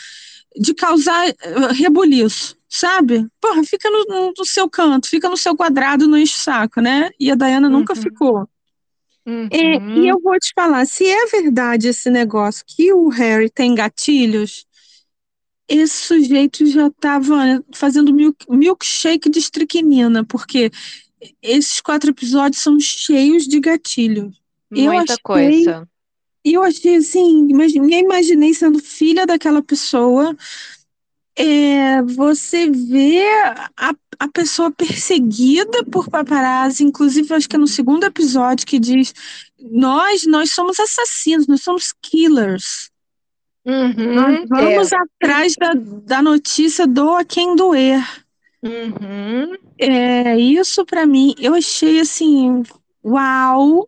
[0.59, 3.25] de causar uh, rebuliço, sabe?
[3.39, 7.09] Porra, fica no, no seu canto, fica no seu quadrado, não enche o saco, né?
[7.17, 8.01] E a Diana nunca Uhum.
[8.01, 8.49] ficou.
[9.29, 9.47] Uhum.
[9.51, 13.75] É, e eu vou te falar, se é verdade esse negócio que o Harry tem
[13.75, 14.65] gatilhos,
[15.67, 20.71] esse sujeito já estava fazendo milk- milkshake de estricnina, porque
[21.43, 24.31] esses quatro episódios são cheios de gatilho.
[24.71, 25.87] eu Muita achei- coisa.
[26.43, 30.35] E eu achei assim, imagi- me imaginei sendo filha daquela pessoa.
[31.35, 33.23] É, você vê
[33.77, 39.13] a, a pessoa perseguida por paparazzi, inclusive acho que é no segundo episódio que diz:
[39.59, 42.91] Nós, nós somos assassinos, nós somos killers.
[43.65, 44.15] Uhum.
[44.15, 44.97] Nós vamos É.
[44.97, 48.03] atrás da, da notícia do a quem doer.
[48.63, 49.55] Uhum.
[49.77, 52.61] É, isso pra mim, eu achei assim,
[53.03, 53.87] uau,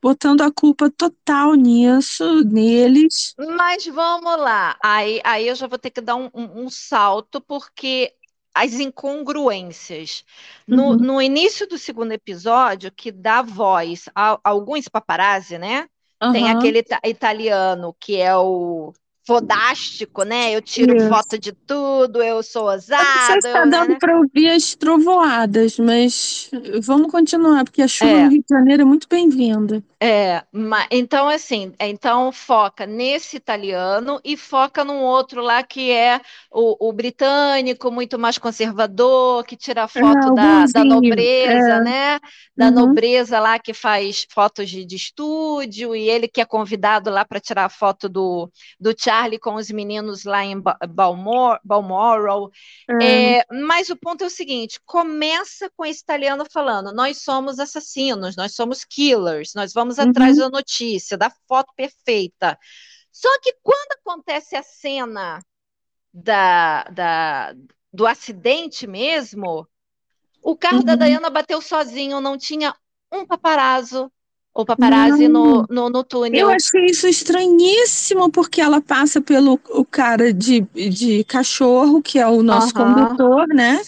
[0.00, 3.34] botando a culpa total nisso, neles.
[3.38, 4.76] Mas vamos lá.
[4.82, 8.12] Aí, aí eu já vou ter que dar um, um- um salto, porque
[8.54, 10.24] as incongruências.
[10.68, 10.98] No, Uhum.
[10.98, 15.88] no início do segundo episódio, que dá voz a, alguns paparazzi, né?
[16.30, 16.50] Tem Aham.
[16.50, 18.92] aquele ita- italiano que é o
[19.26, 20.52] fodástico, né?
[20.54, 21.08] Eu tiro Isso.
[21.08, 23.66] foto de tudo, eu sou Eu não sei ousado, se tá né?
[23.66, 26.50] dando pra ouvir as trovoadas, mas
[26.82, 28.20] vamos continuar, porque a chuva É.
[28.20, 29.82] no Rio de Janeiro é muito bem-vinda.
[30.04, 36.20] É, ma- então assim, então foca nesse italiano e foca num outro lá que é
[36.50, 41.80] o, o britânico, muito mais conservador, que tira foto o da, da nobreza, é.
[41.80, 42.18] né?
[42.56, 42.72] Da Uhum.
[42.72, 47.38] nobreza lá que faz fotos de, de estúdio e ele que é convidado lá para
[47.38, 52.50] tirar foto do, do Charlie com os meninos lá em Ba- Balmor- Balmoral.
[52.88, 53.38] É.
[53.40, 58.36] É, mas o ponto é o seguinte: começa com esse italiano falando: nós somos assassinos,
[58.36, 60.44] nós somos killers, nós vamos atrás Uhum.
[60.44, 62.58] da notícia, da foto perfeita.
[63.10, 65.44] Só que quando acontece a cena
[66.12, 67.54] da, da-
[67.92, 69.68] do acidente mesmo,
[70.42, 70.98] o carro da Uhum.
[70.98, 72.74] Diana bateu sozinho, não tinha
[73.12, 74.10] um paparazzo
[74.54, 76.50] ou paparazzi no, no, no Eu túnel.
[76.50, 82.42] achei isso estranhíssimo, porque ela passa pelo o cara de, de cachorro, que é o
[82.42, 82.72] nosso Aham.
[82.74, 83.84] condutor, né?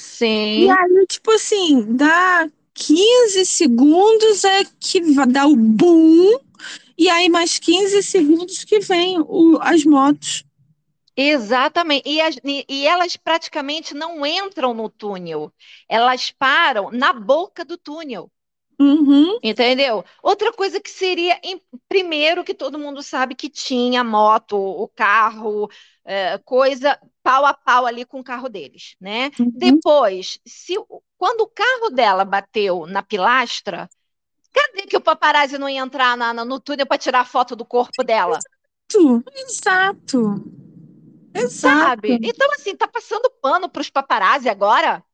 [0.56, 0.70] E Sim.
[0.70, 6.38] aí, tipo assim, dá 15 segundos é que vai dar o boom,
[6.98, 10.44] e aí mais 15 segundos que vem o, as motos.
[11.16, 12.08] Exatamente.
[12.08, 15.52] E, as- e- e elas praticamente não entram no túnel.
[15.88, 18.30] Elas param na boca do túnel.
[18.80, 19.38] Uhum.
[19.42, 20.04] Entendeu?
[20.22, 25.68] Outra coisa que seria, em- primeiro, que todo mundo sabe que tinha moto, o carro,
[26.04, 29.30] é, coisa pau a pau ali com o carro deles, né?
[29.38, 29.50] Uhum.
[29.54, 30.74] Depois, se,
[31.16, 33.88] quando o carro dela bateu na pilastra,
[34.52, 37.64] cadê que o paparazzi não ia entrar na- na- no túnel para tirar foto do
[37.64, 38.38] corpo dela?
[38.90, 40.44] Exato, exato.
[41.34, 41.50] Exato.
[41.50, 42.20] Sabe?
[42.22, 45.04] Então, assim, tá passando pano para os paparazzi agora?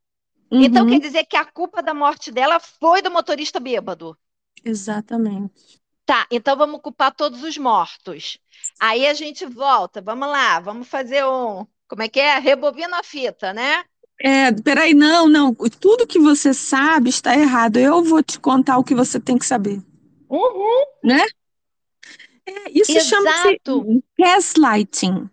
[0.58, 0.86] Então Uhum.
[0.86, 4.16] quer dizer que a culpa da morte dela foi do motorista bêbado.
[4.64, 5.80] Exatamente.
[6.04, 8.38] Tá, então vamos culpar todos os mortos.
[8.80, 11.66] Aí a gente volta, vamos lá, vamos fazer um.
[11.88, 12.38] Como é que é?
[12.38, 13.84] Rebobina a fita, né?
[14.22, 15.54] É, peraí, não, não.
[15.54, 17.78] Tudo que você sabe está errado.
[17.78, 19.82] Eu vou te contar o que você tem que saber.
[20.28, 20.84] Uhum.
[22.46, 23.60] É, isso chama-se
[24.18, 25.30] gaslighting.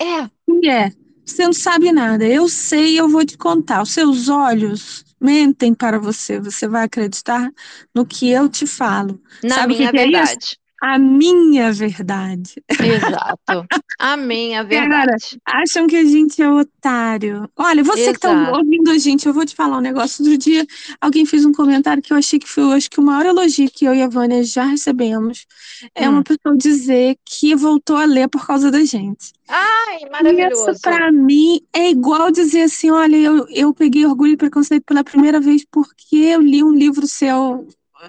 [0.00, 0.90] É, E é,
[1.24, 2.26] você não sabe nada.
[2.26, 3.82] Eu sei, eu vou te contar.
[3.82, 6.40] Os seus olhos mentem para você.
[6.40, 7.50] Você vai acreditar
[7.94, 9.20] no que eu te falo.
[9.42, 10.58] na Sabe que minha que é verdade.
[10.82, 12.62] A minha verdade.
[12.68, 13.66] Exato.
[13.98, 15.38] A minha verdade.
[15.46, 17.48] Acham que a gente é otário.
[17.56, 18.58] Olha, você que está Exato.
[18.58, 20.22] ouvindo a gente, eu vou te falar um negócio.
[20.24, 20.66] Outro dia,
[21.00, 23.86] alguém fez um comentário que eu achei que foi, acho que o maior elogio que
[23.86, 25.46] eu e a Vânia já recebemos
[25.94, 26.12] é Hum.
[26.14, 29.32] uma pessoa dizer que voltou a ler por causa da gente.
[29.48, 30.80] Ai, Isso, maravilhoso.
[30.82, 35.40] pra mim, é igual dizer assim: olha, eu, eu peguei Orgulho e Preconceito pela primeira
[35.40, 37.66] vez porque eu li um livro seu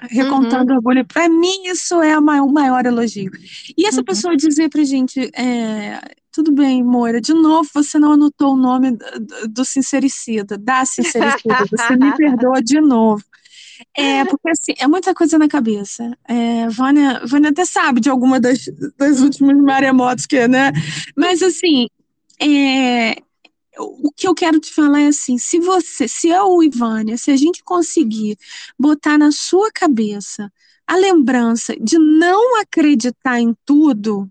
[0.10, 0.78] recontando Uhum.
[0.78, 1.06] orgulho.
[1.06, 3.32] Pra mim, isso é a mai- o maior elogio.
[3.78, 4.06] E essa Uhum.
[4.06, 6.00] pessoa dizer pra gente: é,
[6.32, 10.86] tudo bem, Moira, de novo você não anotou o nome do, do- do sincericida, da
[10.86, 13.24] sincericida, você me perdoa de novo.
[13.94, 16.18] É, porque assim, é muita coisa na cabeça.
[16.28, 18.66] É, Vânia, Vânia até sabe de alguma das,
[18.98, 20.72] das últimas maremotos que, né?
[21.16, 21.88] Mas assim,
[22.42, 23.16] é,
[23.80, 27.32] o que eu quero te falar é assim, se você, se eu e Vânia, se
[27.32, 28.38] a gente conseguir
[28.78, 30.52] botar na sua cabeça
[30.88, 34.30] a lembrança de não acreditar em tudo,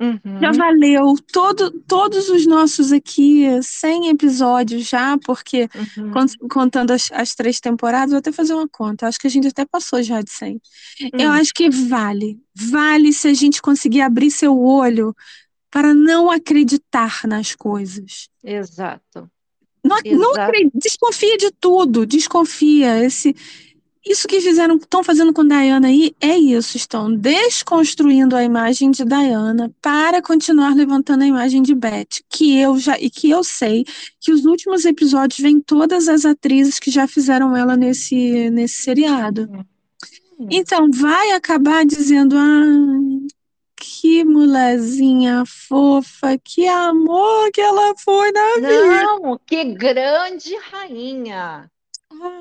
[0.00, 0.40] Uhum.
[0.40, 5.68] Já valeu todo, todos os nossos aqui 100 episódios já, porque
[5.98, 6.48] uhum.
[6.48, 9.06] contando as, as, três temporadas, vou até fazer uma conta.
[9.06, 10.52] Acho que a gente até passou já de 100.
[10.54, 10.60] Uhum.
[11.12, 11.32] Eu hum.
[11.32, 12.40] acho que vale.
[12.54, 15.14] Vale se a gente conseguir abrir seu olho
[15.70, 18.28] para não acreditar nas coisas.
[18.42, 19.30] Exato.
[19.84, 20.32] Não, não
[20.74, 23.04] desconfia de tudo, desconfia.
[23.04, 23.34] Esse,
[24.04, 29.04] isso que fizeram, estão fazendo com Diana aí é isso, estão desconstruindo a imagem de
[29.04, 33.84] Diana para continuar levantando a imagem de Beth, que eu já e que eu sei
[34.18, 39.48] que os últimos episódios vêm todas as atrizes que já fizeram ela nesse nesse seriado.
[40.50, 42.80] Então vai acabar dizendo ah,
[44.50, 49.02] que mulherzinha fofa, que amor que ela foi na vida.
[49.04, 51.70] Não, que grande rainha.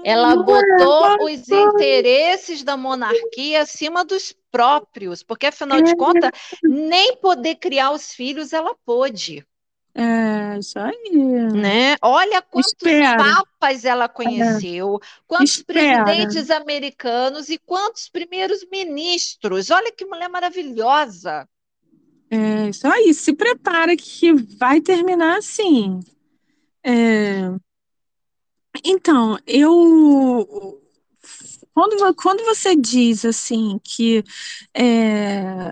[0.04, 5.96] Ela botou os interesses da monarquia acima dos próprios, porque afinal de é.
[5.96, 6.32] contas,
[6.64, 9.46] nem poder criar os filhos ela pôde.
[9.94, 11.12] É, isso aí.
[11.54, 11.96] Né?
[12.02, 13.18] Olha quantos Espera.
[13.18, 15.08] papas ela conheceu, é.
[15.28, 16.04] quantos Espera.
[16.04, 19.70] presidentes americanos e quantos primeiros ministros.
[19.70, 21.48] Olha que mulher maravilhosa.
[22.30, 23.14] É, isso aí.
[23.14, 26.00] Se prepara que vai terminar assim.
[26.84, 27.52] É,
[28.84, 30.80] então, eu
[31.74, 34.24] quando, quando você diz assim que
[34.74, 35.72] é,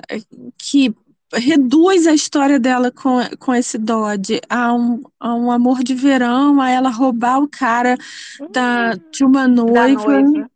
[0.58, 0.96] que
[1.34, 6.62] reduz a história dela com, com esse Dodge a um, a um amor de verão,
[6.62, 7.98] a ela roubar o cara
[8.52, 10.22] da, de uma noiva.
[10.22, 10.50] noiva.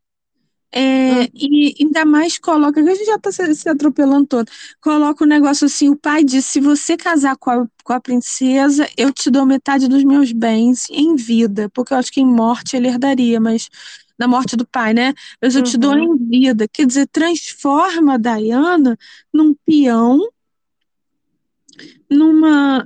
[0.74, 1.28] É, hum.
[1.34, 4.49] E ainda mais coloca, a gente já está se, se, atropelando todo,
[4.80, 7.99] coloca o um negócio assim, o pai disse, se você casar com a, com a
[7.99, 12.26] princesa, eu te dou metade dos meus bens em vida, porque eu acho que em
[12.26, 13.69] morte ele herdaria, mas
[14.17, 15.13] na morte do pai, né?
[15.41, 15.67] Mas eu uhum.
[15.67, 16.30] te dou em uhum.
[16.30, 18.97] vida, quer dizer, transforma a Diana
[19.34, 20.19] num peão,
[22.09, 22.86] numa,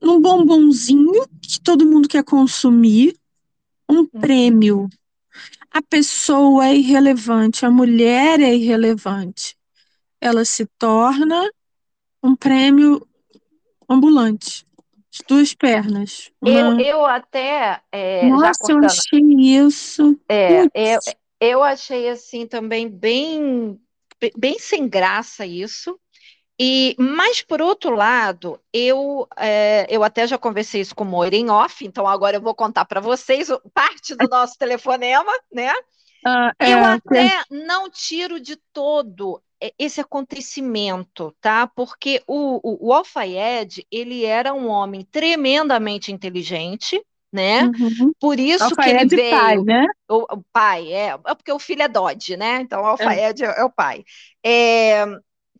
[0.00, 3.14] num bombonzinho que todo mundo quer consumir,
[3.88, 4.06] um uhum.
[4.06, 4.88] prêmio
[5.70, 9.56] a pessoa é irrelevante, a mulher é irrelevante.
[10.20, 11.48] Ela se torna
[12.22, 13.06] um prêmio
[13.88, 14.66] ambulante,
[15.10, 16.30] de duas pernas.
[16.40, 16.50] Uma...
[16.50, 17.80] Eu, eu até.
[17.90, 20.20] É, Nossa, eu achei isso.
[20.28, 21.00] É, eu,
[21.40, 23.80] eu achei assim também bem,
[24.36, 25.98] bem sem graça isso.
[26.62, 31.34] E, mas, por outro lado, eu, é, eu até já conversei isso com o Moira
[31.34, 35.72] em off, então agora eu vou contar para vocês parte do nosso telefonema, né?
[36.22, 37.42] Ah, é, eu até é.
[37.50, 39.42] não tiro de todo
[39.78, 41.66] esse acontecimento, tá?
[41.66, 43.02] Porque o, o, o
[43.90, 47.02] ele era um homem tremendamente inteligente,
[47.32, 47.62] né?
[47.62, 48.12] Uhum.
[48.20, 49.30] Por isso que ele veio.
[49.30, 49.86] Pai, né?
[50.06, 52.60] O, o, pai, é, é porque o filho é Dodge, né?
[52.60, 54.04] Então, o Alfayed é, é o pai.
[54.44, 55.06] É,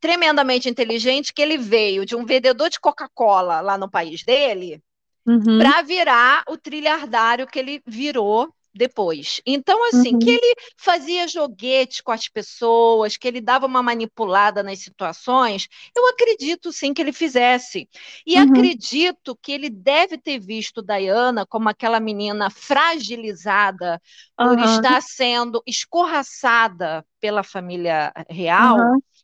[0.00, 4.82] tremendamente inteligente que ele veio de um vendedor de Coca-Cola lá no país dele
[5.26, 5.58] uhum.
[5.58, 9.40] para virar o trilhardário que ele virou depois.
[9.44, 10.18] Então, assim, uhum.
[10.20, 16.08] que ele fazia joguete com as pessoas, que ele dava uma manipulada nas situações, eu
[16.08, 17.88] acredito sim que ele fizesse.
[18.24, 18.44] E uhum.
[18.44, 24.00] acredito que ele deve ter visto Diana como aquela menina fragilizada
[24.36, 24.74] por uhum.
[24.76, 28.78] estar sendo escorraçada pela família real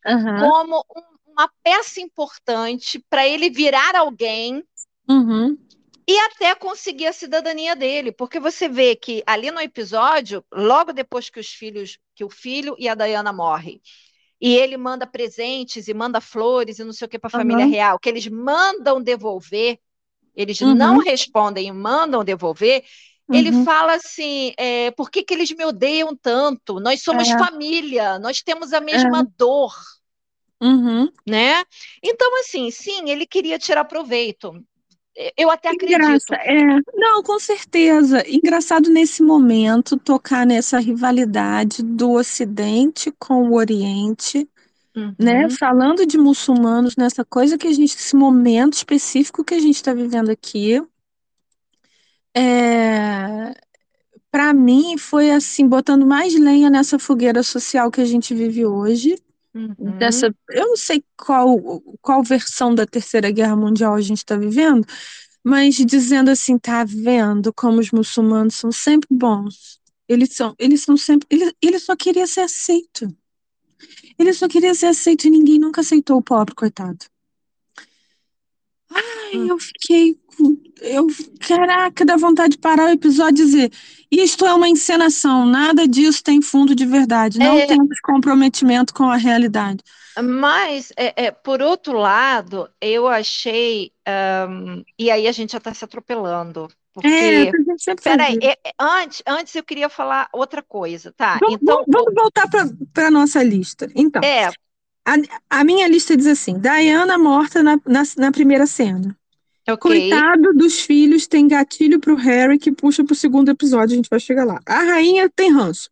[0.07, 0.41] uhum.
[0.41, 4.65] como um, uma peça importante para ele virar alguém
[5.09, 5.57] uhum.
[6.09, 11.29] e até conseguir a cidadania dele, porque você vê que ali no episódio, logo depois
[11.29, 13.81] que os filhos, que o filho e a Diana morrem,
[14.41, 17.41] e ele manda presentes e manda flores e não sei o que para a uhum.
[17.41, 19.79] família real, que eles mandam devolver,
[20.35, 20.75] eles uhum.
[20.75, 22.85] não respondem e mandam devolver.
[23.33, 23.65] Ele uhum.
[23.65, 26.79] fala assim: é, por que, que eles me odeiam tanto?
[26.79, 27.39] Nós somos é.
[27.39, 29.27] família, nós temos a mesma é.
[29.37, 29.73] dor.
[30.63, 31.11] Uhum.
[31.27, 31.63] Né?
[32.03, 34.53] Então, assim, sim, ele queria tirar proveito.
[35.37, 35.95] Eu até acredito.
[35.95, 38.23] Engraça, é, não, com certeza.
[38.29, 44.47] Engraçado nesse momento tocar nessa rivalidade do Ocidente com o Oriente,
[44.95, 45.03] né?
[45.03, 45.15] uhum.
[45.19, 45.51] né?
[45.51, 49.95] Falando de muçulmanos, nessa coisa que a gente, esse momento específico que a gente está
[49.95, 50.83] vivendo aqui.
[52.35, 53.55] É,
[54.31, 59.17] para mim foi assim, botando mais lenha nessa fogueira social que a gente vive hoje.
[59.57, 59.97] Uhum.
[59.97, 64.87] Dessa, eu não sei qual, qual versão da Terceira Guerra Mundial a gente está vivendo,
[65.43, 69.81] mas dizendo assim, tá vendo como os muçulmanos são sempre bons.
[70.07, 73.09] Eles são, eles são sempre, ele, ele só queria ser aceito.
[74.19, 77.07] Ele só queria ser aceito e ninguém nunca aceitou o pobre, coitado.
[78.93, 79.47] Ai, hum.
[79.49, 80.19] eu fiquei
[80.83, 81.07] eu,
[81.41, 83.73] caraca, dá vontade de parar o episódio e dizer:
[84.11, 87.67] isto é uma encenação, nada disso tem fundo de verdade, não É.
[87.67, 89.83] temos comprometimento com a realidade.
[90.23, 93.93] Mas, é, é, por outro lado, eu achei.
[94.07, 96.69] ahm, e aí a gente já está se atropelando.
[97.05, 97.51] É, Porque.
[97.85, 101.39] faz Peraí, é- é, antes, antes eu queria falar outra coisa, tá?
[101.41, 103.91] Vamos, Então, vamos- vamos voltar para a nossa lista.
[103.95, 104.51] Então, é,
[105.49, 109.17] a minha lista diz assim: Diana morta na, na, na primeira cena.
[109.69, 109.79] ok.
[109.79, 114.19] Coitado dos filhos, tem gatilho pro Harry que puxa pro segundo episódio, a gente vai
[114.21, 114.61] chegar lá.
[114.67, 115.91] A rainha tem ranço.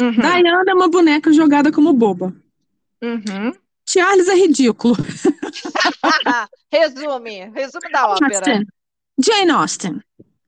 [0.00, 2.34] Uhum, Diana é uma boneca jogada como boba.
[3.02, 3.52] uhum.
[3.88, 4.94] Charles é ridículo.
[6.72, 8.36] Resume, resume da ópera.
[8.36, 8.66] Austen.
[9.18, 10.00] Jane Austen.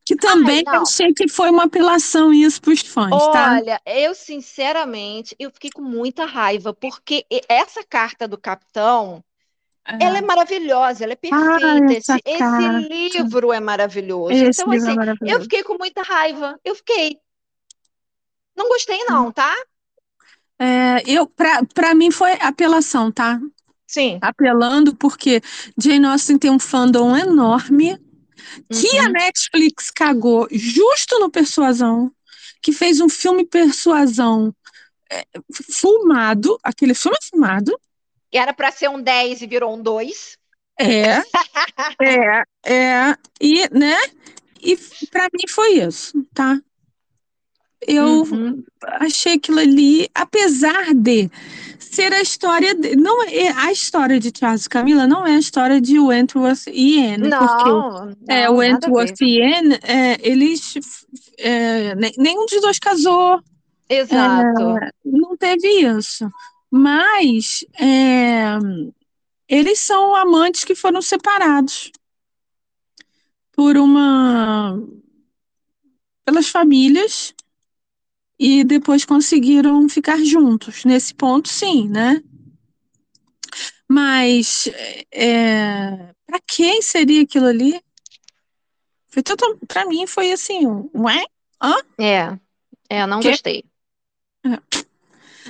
[0.05, 0.75] Que também não.
[0.75, 3.55] eu achei que foi uma apelação isso pros fãs, tá?
[3.55, 9.25] Olha, eu sinceramente, eu fiquei com muita raiva, porque essa carta do capitão,
[9.99, 11.93] ela é maravilhosa, ela é perfeita.
[11.93, 14.33] essa Esse, esse livro é maravilhoso.
[14.33, 15.43] Esse Então, é assim, eu maravilhoso.
[15.43, 16.59] fiquei com muita raiva.
[16.65, 17.19] Eu fiquei.
[18.57, 19.55] Não gostei, não, tá?
[20.59, 23.41] É, eu, pra, pra mim foi apelação, tá?
[23.87, 24.19] Sim.
[24.21, 25.43] Apelando porque
[25.77, 27.99] Jane Austen tem um fandom enorme
[28.71, 29.13] que a Uhum.
[29.13, 32.13] Netflix cagou justo no Persuasão,
[32.63, 34.55] que fez um filme Persuasão
[35.11, 35.25] é,
[35.71, 37.79] filmado, aquele filme filmado,
[38.33, 40.37] Era para ser um 10 e virou um 2.
[40.79, 41.23] é,
[42.03, 43.97] é, é, e, né,
[44.63, 44.77] e
[45.11, 46.61] pra mim foi isso, tá?
[47.87, 48.63] Eu Uhum.
[48.83, 51.31] achei aquilo ali, apesar de
[51.79, 55.39] ser a história, de, não é a história de Charles e Camila, não é a
[55.39, 58.59] história de Wentworth e Anne, porque Não, é, não, o.
[58.59, 60.75] Wentworth e Anne, é, eles,
[61.39, 63.41] é, ne- nenhum dos dois casou,
[63.89, 64.77] Exato.
[65.05, 66.29] não teve isso.
[66.71, 68.59] Mas é,
[69.49, 71.93] eles são amantes que foram separados
[73.53, 74.77] por uma
[76.25, 77.33] pelas famílias
[78.39, 80.85] e depois conseguiram ficar juntos.
[80.85, 82.23] Nesse ponto, sim, né?
[83.89, 84.69] Mas
[85.13, 87.81] é, para quem seria aquilo ali?
[89.09, 91.25] Foi total, para mim foi assim, um ué?
[91.99, 92.37] É,
[92.89, 93.31] é, não Quê?
[93.31, 93.65] gostei.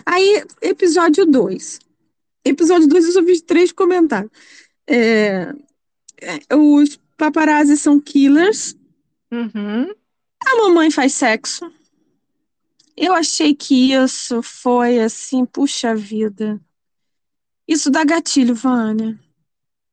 [0.04, 1.78] Aí, episódio 2.
[2.44, 4.30] Episódio 2 eu só fiz três comentários.
[4.86, 5.50] É,
[6.20, 8.76] é, os paparazzi são killers.
[9.32, 9.90] Uhum.
[10.46, 11.72] A mamãe faz sexo.
[12.96, 16.60] Eu achei que isso foi assim, puxa vida.
[17.66, 19.18] Isso dá gatilho, Vânia.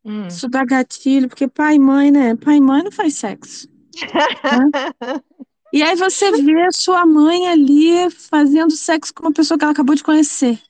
[0.03, 0.27] Hum.
[0.27, 2.35] Isso dá gatilho, porque pai e mãe, né?
[2.35, 3.67] Pai e mãe não faz sexo.
[4.01, 5.21] né?
[5.73, 9.71] E aí você vê a sua mãe ali fazendo sexo com uma pessoa que ela
[9.71, 10.61] acabou de conhecer.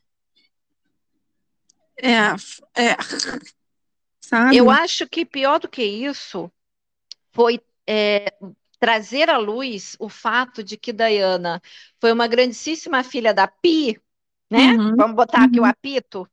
[1.98, 2.36] É,
[2.80, 2.96] é.
[4.22, 4.56] Sabe?
[4.56, 6.52] Eu acho que pior do que isso
[7.32, 8.32] foi é,
[8.82, 11.62] trazer à luz o fato de que Diana
[12.02, 14.02] foi uma grandíssima filha da Pi,
[14.52, 14.78] né?
[14.78, 15.72] Uhum, Vamos botar aqui o uhum.
[15.72, 16.28] apito,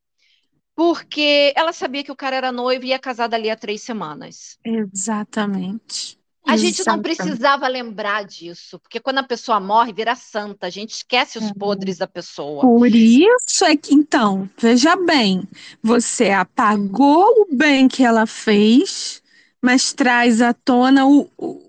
[0.76, 4.59] porque ela sabia que o cara era noivo e ia casar dali a três semanas.
[4.64, 6.16] Exatamente.
[6.49, 6.99] A gente não Exatamente.
[6.99, 11.53] precisava lembrar disso, porque quando a pessoa morre, vira santa, a gente esquece os É.
[11.53, 12.72] podres da pessoa.
[12.72, 15.42] Por isso é que, então, veja bem,
[15.82, 19.22] você apagou o bem que ela fez,
[19.62, 21.67] mas traz à tona o- o-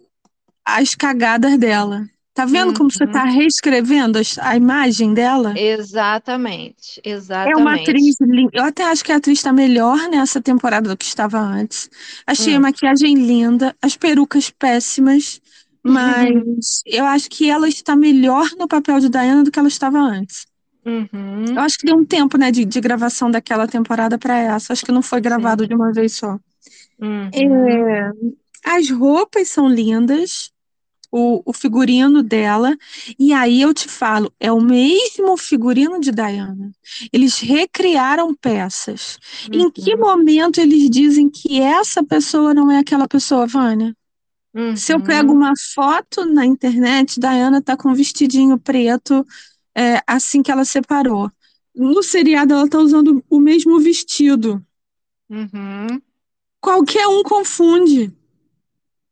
[0.66, 2.08] as cagadas dela.
[2.34, 3.12] Tá vendo como você Uhum.
[3.12, 5.54] tá reescrevendo as- a imagem dela?
[5.58, 7.82] Exatamente, É uma exatamente.
[7.82, 8.52] atriz linda.
[8.54, 11.90] Eu até acho que a atriz está melhor nessa temporada do que estava antes.
[12.26, 12.62] Achei a Hum.
[12.62, 15.42] maquiagem linda, as perucas péssimas,
[15.84, 20.00] mas eu acho que ela está melhor no papel de Diana do que ela estava
[20.00, 20.46] antes.
[20.86, 21.46] Uhum.
[21.56, 24.72] Eu acho que deu um tempo, né, de, de gravação daquela temporada para essa.
[24.74, 26.40] Acho que não foi gravado de uma vez só.
[27.02, 27.30] Uhum.
[27.34, 28.12] É,
[28.66, 30.52] as roupas são lindas,
[31.12, 32.78] o, o figurino dela,
[33.18, 36.72] e aí eu te falo, é o mesmo figurino de Diana.
[37.12, 39.18] Eles recriaram peças.
[39.52, 40.02] Em que Uhum.
[40.02, 43.96] momento eles dizem que essa pessoa não é aquela pessoa, Vânia?
[44.76, 45.06] Se eu Uhum.
[45.06, 49.26] pego uma foto na internet, Diana tá com um vestidinho preto,
[49.76, 51.32] é, assim que ela separou.
[51.76, 54.64] No seriado, ela tá usando o mesmo vestido.
[55.30, 56.02] Uhum.
[56.62, 58.14] Qualquer um confunde.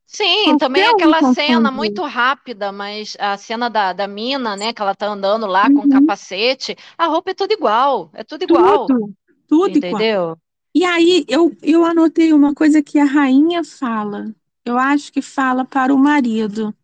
[0.07, 4.73] Sim, Qualquer também um aquela cena muito rápida, mas a cena da, da mina, né,
[4.73, 5.87] que ela tá andando lá com o Uhum.
[5.87, 9.13] capacete, a roupa é tudo igual, é tudo igual, Tudo,
[9.47, 10.05] tudo igual.
[10.05, 10.37] entendeu?
[10.75, 14.33] E aí eu, eu anotei uma coisa que a rainha fala.
[14.65, 16.75] Eu acho que fala para o marido.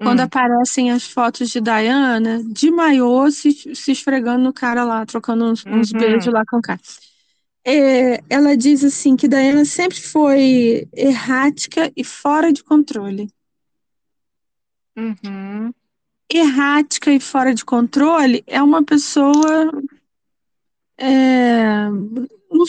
[0.00, 0.22] Quando Hum.
[0.22, 5.66] aparecem as fotos de Diana, de maiô, se, se esfregando no cara lá, trocando uns,
[5.70, 5.92] uns Uhum.
[5.92, 6.80] beijos lá com o cara.
[7.64, 13.28] É, ela diz assim que Diana sempre foi errática e fora de controle.
[14.96, 15.72] Uhum.
[16.32, 19.70] Errática e fora de controle é uma pessoa
[20.96, 21.88] é,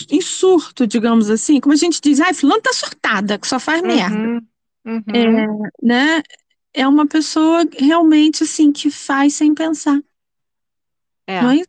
[0.10, 3.82] em surto, digamos assim, como a gente diz, ai, fulano tá surtada, que só faz
[3.82, 4.18] merda.
[4.18, 4.48] Uhum.
[4.86, 5.04] Uhum.
[5.14, 5.48] É,
[5.82, 6.24] né?
[6.74, 10.02] É uma pessoa realmente assim que faz sem pensar.
[11.28, 11.42] É.
[11.42, 11.64] Não é?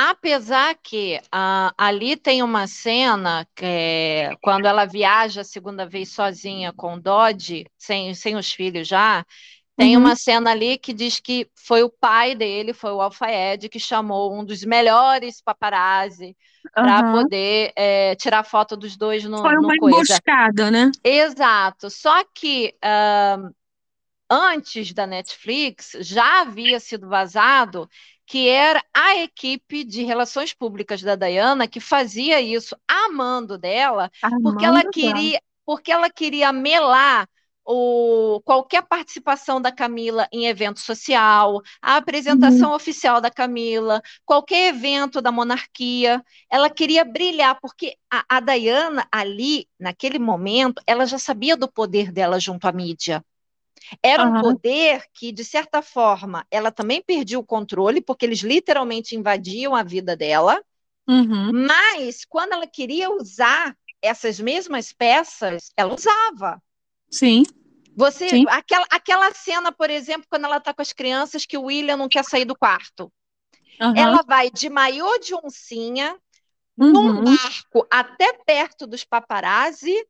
[0.00, 6.12] Apesar que ah, ali tem uma cena que é, quando ela viaja a segunda vez
[6.12, 9.26] sozinha com Dodge, sem, sem os filhos já,
[9.76, 9.96] tem Uhum.
[9.96, 14.32] uma cena ali que diz que foi o pai dele, foi o Alfaed, que chamou
[14.38, 16.36] um dos melhores paparazzi
[16.80, 17.04] para Aham.
[17.04, 20.22] poder é, tirar foto dos dois no, Foi no uma coisa.
[20.22, 20.90] emboscada, né?
[21.04, 21.90] Exato.
[21.90, 23.50] Só que ah,
[24.30, 27.88] antes da Netflix já havia sido vazado
[28.26, 34.10] que era a equipe de relações públicas da Diana que fazia isso a mando dela,
[34.42, 37.26] porque ela queria, porque ela queria melar
[37.64, 45.20] o, qualquer participação da Camila em evento social, a apresentação oficial da Camila, qualquer evento
[45.20, 46.22] da monarquia.
[46.50, 52.10] Ela queria brilhar, porque a, a Diana, ali, naquele momento, ela já sabia do poder
[52.10, 53.22] dela junto à mídia.
[54.02, 54.40] Era um Aham.
[54.40, 59.82] poder que, de certa forma, ela também perdia o controle, porque eles literalmente invadiam a
[59.82, 60.62] vida dela.
[61.08, 61.52] Uhum.
[61.66, 66.62] Mas, quando ela queria usar essas mesmas peças, ela usava.
[67.10, 67.42] Sim.
[67.96, 68.44] Você, Sim.
[68.48, 72.08] aquela, aquela cena, por exemplo, quando ela está com as crianças, que o William não
[72.08, 73.12] quer sair do quarto.
[73.80, 73.96] Aham.
[73.96, 76.16] Ela vai de maiô de oncinha,
[76.76, 77.24] num Uhum.
[77.24, 80.06] barco até perto dos paparazzi,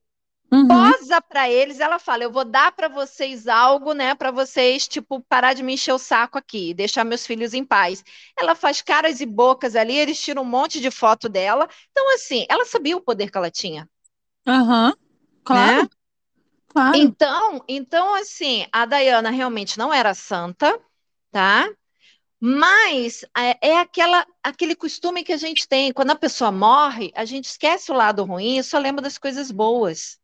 [0.53, 0.69] Uhum.
[0.69, 5.21] posa para eles, ela fala: "Eu vou dar para vocês algo, né, para vocês tipo
[5.29, 8.05] parar de me encher o saco aqui, deixar meus filhos em paz".
[8.39, 11.69] Ela faz caras e bocas ali, eles tiram um monte de foto dela.
[11.91, 13.89] Então assim, ela sabia o poder que ela tinha,
[14.47, 14.95] Aham.
[15.45, 15.89] Claro, né?
[16.69, 16.99] claro.
[16.99, 20.81] Então, então assim, a Diana realmente não era santa,
[21.31, 21.69] tá?
[22.41, 25.93] Mas é, é aquela, aquele costume que a gente tem.
[25.93, 29.51] Quando a pessoa morre, a gente esquece o lado ruim e só lembra das coisas
[29.51, 30.19] boas.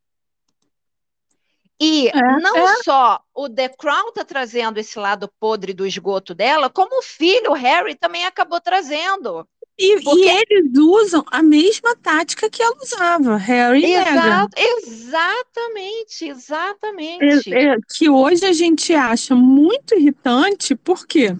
[1.86, 2.76] E É, não é.
[2.82, 7.50] só o The Crown está trazendo esse lado podre do esgoto dela, como o filho,
[7.50, 9.46] o Harry, também acabou trazendo.
[9.78, 14.12] E, Porque- e eles usam a mesma tática que ela usava, Harry e Meghan.
[14.12, 17.52] Exato, exatamente, exatamente.
[17.52, 21.36] É- é, que hoje a gente acha muito irritante, porque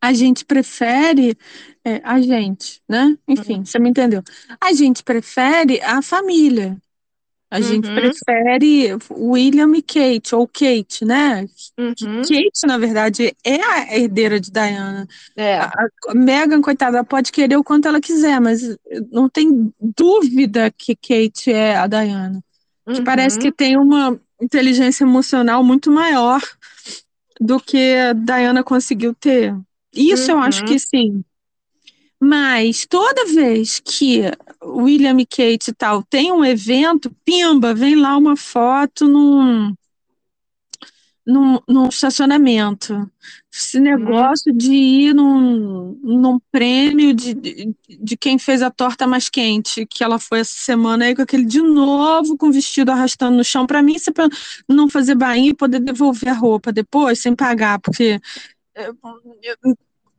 [0.00, 1.36] a gente prefere,
[1.84, 3.18] é, a gente, né?
[3.26, 4.22] Enfim, você me entendeu.
[4.60, 6.78] A gente prefere a família.
[7.50, 7.94] A gente Uhum.
[7.94, 11.46] prefere William e Kate, ou Kate, né?
[11.78, 15.08] Uhum, Kate, na verdade, é a herdeira de Diana.
[15.34, 15.56] é.
[15.58, 15.72] A,
[16.08, 18.60] a Meghan, coitada, pode querer o quanto ela quiser, mas
[19.10, 22.42] não tem dúvida que Kate é a Diana.
[22.94, 23.42] Que parece Uhum.
[23.42, 26.40] que tem uma inteligência emocional muito maior
[27.40, 29.54] do que a Diana conseguiu ter.
[29.94, 30.66] Isso eu acho Uhum.
[30.66, 31.24] que sim.
[32.20, 34.22] Mas toda vez que
[34.62, 39.72] William e Kate e tal tem um evento, pimba, vem lá uma foto num,
[41.24, 43.08] num, num estacionamento.
[43.52, 49.28] Esse negócio de ir num, num prêmio de, de, de quem fez a torta mais
[49.28, 53.36] quente, que ela foi essa semana aí com aquele de novo com o vestido arrastando
[53.36, 53.66] no chão.
[53.66, 54.28] Para mim, isso é pra
[54.66, 58.20] não fazer bainha e poder devolver a roupa depois, sem pagar, porque.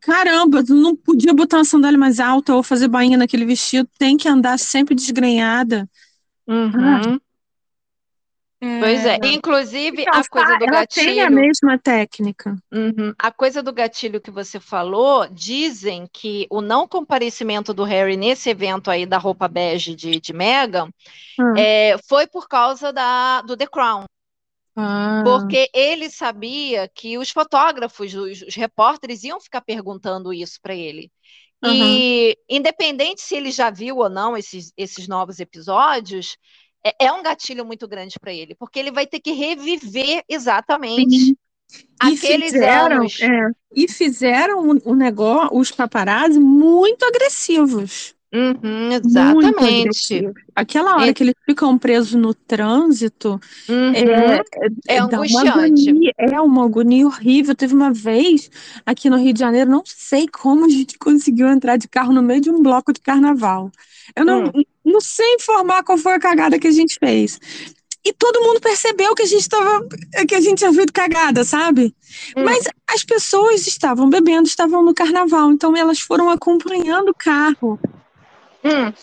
[0.08, 3.46] É, eu- Caramba, tu não podia botar uma sandália mais alta ou fazer bainha naquele
[3.46, 5.90] vestido, tem que andar sempre desgrenhada.
[6.48, 7.20] Uhum.
[8.82, 11.32] Pois é, inclusive Então, a coisa do ela tem a gatilho.
[11.32, 12.58] mesma técnica.
[12.74, 13.14] Uhum.
[13.18, 18.50] A coisa do gatilho que você falou, dizem que o não comparecimento do Harry nesse
[18.50, 20.90] evento aí da roupa bege de, de Meghan
[21.40, 21.54] Hum.
[21.56, 24.04] é, foi por causa da, do The Crown.
[24.76, 30.76] Ah, Porque ele sabia que os fotógrafos, os, os repórteres iam ficar perguntando isso para
[30.76, 31.12] ele.
[31.66, 36.38] E, independente se ele já viu ou não esses, esses novos episódios,
[36.86, 41.18] é, é um gatilho muito grande para ele, porque ele vai ter que reviver exatamente
[41.18, 41.38] Sim.
[42.02, 43.22] E aqueles fizeram, anos.
[43.22, 48.16] é, e fizeram o, o negócio, os paparazzi muito agressivos.
[48.32, 50.32] Uhum, exatamente.
[50.56, 53.92] Aquela hora E- que eles ficam presos no trânsito, Uhum.
[53.96, 54.42] é,
[54.88, 55.90] É uma angustiante.
[55.90, 57.56] agonia, é uma agonia horrível.
[57.56, 58.50] Teve uma vez
[58.86, 62.22] aqui no Rio de Janeiro, não sei como a gente conseguiu entrar de carro no
[62.22, 63.72] meio de um bloco de carnaval.
[64.16, 64.64] Eu não, Hum.
[64.86, 67.40] não sei informar qual foi a cagada que a gente fez.
[68.06, 69.86] E todo mundo percebeu que a gente estava,
[70.28, 71.94] que a gente tinha feito cagada, sabe?
[72.38, 72.44] Hum.
[72.46, 77.80] Mas as pessoas estavam bebendo, estavam no carnaval, então elas foram acompanhando o carro.
[78.64, 78.94] Hum.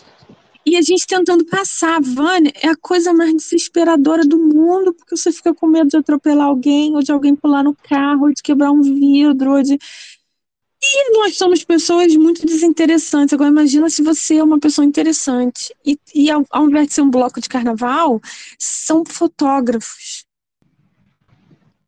[0.69, 5.31] E a gente tentando passar, Vânia, é a coisa mais desesperadora do mundo, porque você
[5.31, 8.69] fica com medo de atropelar alguém, ou de alguém pular no carro, ou de quebrar
[8.71, 9.79] um vidro, ou de.
[10.83, 13.31] E nós somos pessoas muito desinteressantes.
[13.31, 15.73] Agora, imagina se você é uma pessoa interessante.
[15.85, 18.19] E, e ao, ao invés de ser um bloco de carnaval,
[18.59, 20.25] são fotógrafos.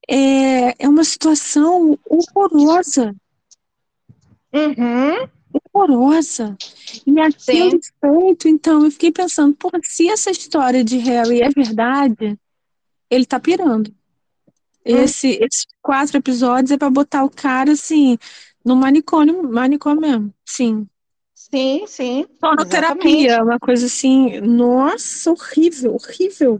[0.09, 3.13] É, é uma situação horrorosa.
[4.53, 5.29] Uhum.
[5.73, 6.57] Horrorosa.
[7.05, 12.37] E aquele feito, então, eu fiquei pensando, pô, se essa história de Harry é verdade,
[13.09, 13.93] ele tá pirando.
[14.83, 18.17] Esse, esses quatro episódios é para botar o cara assim
[18.63, 20.87] no manicômio, manicômio mesmo, sim.
[21.33, 22.25] Sim, sim.
[22.39, 26.59] Sonoterapia, uma coisa assim, nossa, horrível, horrível.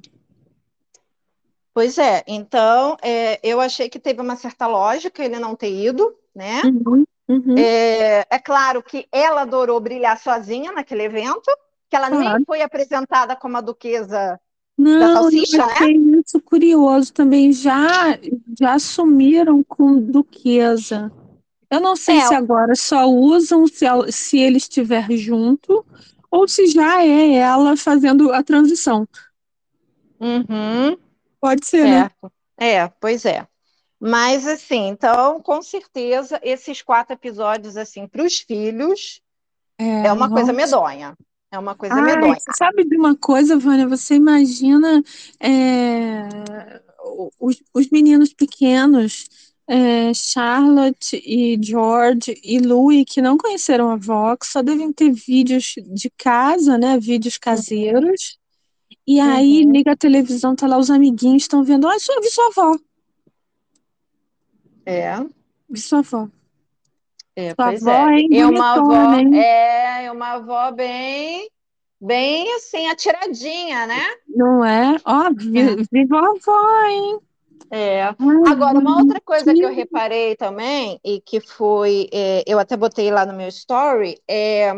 [1.73, 6.15] Pois é, então é, eu achei que teve uma certa lógica ele não ter ido,
[6.35, 6.61] né?
[6.63, 7.55] Uhum, uhum.
[7.57, 11.49] É, é claro que ela adorou brilhar sozinha naquele evento,
[11.89, 12.23] que ela Claro.
[12.38, 14.39] nem foi apresentada como a duquesa
[14.77, 15.73] Não, da salsicha, eu né?
[15.73, 17.51] achei isso curioso também.
[17.51, 18.17] Já,
[18.59, 21.11] já assumiram com duquesa.
[21.69, 22.27] Eu não sei É.
[22.27, 25.86] se agora só usam se, se ele estiver junto
[26.32, 29.07] ou se já é ela fazendo a transição.
[30.19, 30.97] Uhum.
[31.39, 32.09] Pode ser, né?
[32.09, 32.32] Certo.
[32.57, 33.47] É, pois é.
[33.99, 39.21] Mas assim, então, com certeza, esses quatro episódios assim para os filhos
[39.77, 40.53] é uma coisa nossa.
[40.53, 41.17] medonha.
[41.51, 42.39] É uma coisa Ai, medonha.
[42.39, 43.87] você sabe de uma coisa, Vânia?
[43.87, 45.03] Você imagina
[45.39, 46.21] é,
[47.39, 49.27] os, os meninos pequenos,
[49.67, 55.11] é, Charlotte e George e Louis, que não conheceram a avó, que só devem ter
[55.11, 56.99] vídeos de casa, né?
[56.99, 58.37] Vídeos caseiros.
[59.07, 59.71] E aí Uhum.
[59.71, 62.77] liga a televisão, tá lá os amiguinhos estão vendo, ah, só vi sua avó,
[64.89, 65.15] É,
[65.69, 66.27] vi sua avó.
[67.35, 68.21] é, Sua pois avó, é.
[68.21, 69.35] E uma avó, hein?
[69.35, 71.49] é, é uma avó bem,
[72.01, 74.01] bem assim, atiradinha, né?
[74.27, 74.95] Não é?
[75.05, 77.19] Ó, vi- viva a avó, hein?
[77.71, 78.03] É.
[78.47, 83.11] Agora, uma outra coisa que eu reparei também, e que foi, é, eu até botei
[83.11, 84.71] lá no meu story, é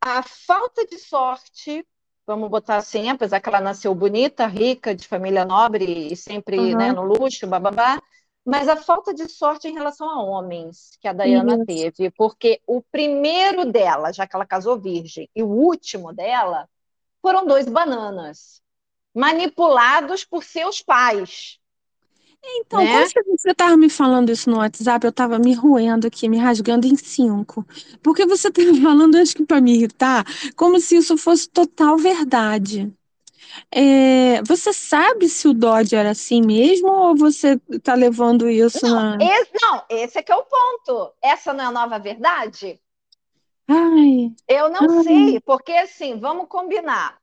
[0.00, 1.86] a falta de sorte,
[2.26, 6.90] vamos botar assim, apesar que ela nasceu bonita, rica, de família nobre e sempre, né,
[6.90, 6.94] Aham.
[6.94, 8.02] no luxo, bababá,
[8.44, 11.66] mas a falta de sorte em relação a homens que a Diana Isso.
[11.66, 16.68] teve, porque o primeiro dela, já que ela casou virgem, e o último dela,
[17.22, 18.62] foram dois bananas,
[19.14, 21.58] manipulados por seus pais.
[22.42, 22.88] Então, né?
[22.88, 26.38] quando você- você estava me falando isso no WhatsApp, eu estava me roendo aqui, me
[26.38, 27.66] rasgando em cinco.
[28.02, 30.24] Porque você estava falando, acho que para me irritar,
[30.56, 32.92] como se isso fosse total verdade.
[33.70, 39.16] É, você sabe se o Dodge era assim mesmo ou você está levando isso na.
[39.20, 41.12] Esse, não, esse é que é o ponto.
[41.22, 42.80] Essa não é a nova verdade?
[43.68, 45.02] Ai, Eu não Ai.
[45.04, 47.18] sei, porque assim, vamos combinar.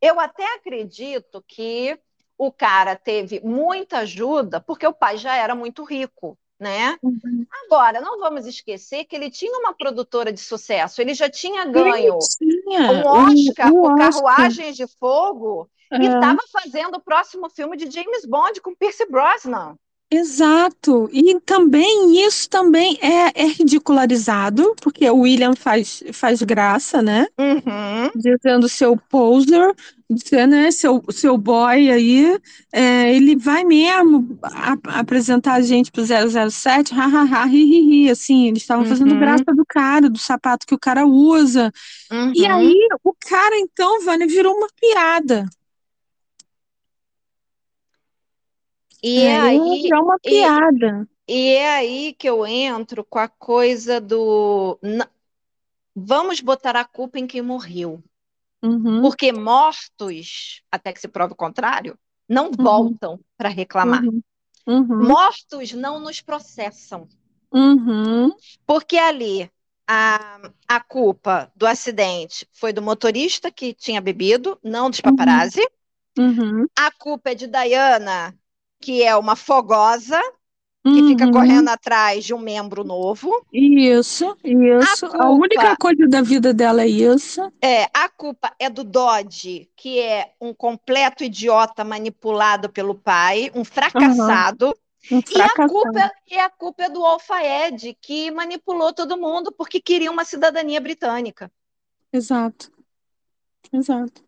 [0.00, 1.98] Eu até acredito que
[2.36, 6.96] o cara teve muita ajuda, porque o pai já era muito rico, né?
[7.02, 7.46] uhum.
[7.64, 12.18] Agora, não vamos esquecer que ele tinha uma produtora de sucesso, ele já tinha ganho
[12.38, 13.96] Tinha um Oscar o por.
[13.96, 16.14] Carruagens de Fogo e É.
[16.14, 19.76] estava fazendo o próximo filme de James Bond com Pierce Brosnan.
[20.10, 21.08] Exato.
[21.12, 27.26] E também isso também é, é ridicularizado, porque o William faz, faz graça, né?
[27.38, 28.10] Uhum.
[28.14, 29.74] Dizendo seu poser,
[30.08, 32.38] dizendo, né, seu, seu boy aí,
[32.72, 38.46] é, ele vai mesmo a- apresentar a gente pro 007, hahaha, ri, ri, ri, assim,
[38.46, 39.18] eles estavam fazendo Uhum.
[39.18, 41.72] graça do cara, do sapato que o cara usa.
[42.34, 42.52] E Uhum.
[42.52, 45.46] aí, o cara, então, Vânia, virou uma piada.
[49.02, 51.08] E é aí, virou uma e- piada.
[51.28, 54.78] e é aí que eu entro com a coisa do
[55.96, 58.02] vamos botar a culpa em quem morreu.
[58.62, 64.06] Uhum, Porque mortos, até que se prove o contrário, não voltam para reclamar.
[64.06, 64.22] uhum,
[64.66, 67.08] uhum, Mortos não nos processam.
[67.52, 68.32] uhum.
[68.66, 69.50] Porque ali
[69.86, 75.60] a, a culpa do acidente foi do motorista que tinha bebido, não dos paparazzi.
[76.18, 78.34] Uhum, A culpa é de Diana,
[78.80, 80.20] que é uma fogosa,
[80.82, 81.32] que fica uhum.
[81.32, 83.44] correndo atrás de um membro novo.
[83.52, 85.06] Isso, isso.
[85.06, 87.52] A A única culpa- coisa da vida dela é isso.
[87.60, 93.64] É, a culpa é do Dodge, que é um completo idiota manipulado pelo pai, um
[93.64, 94.76] fracassado.
[95.10, 99.80] Um E a culpa, e a culpa é do Alfaed, que manipulou todo mundo porque
[99.80, 101.50] queria uma cidadania britânica.
[102.12, 102.70] Exato.
[103.72, 104.25] Exato.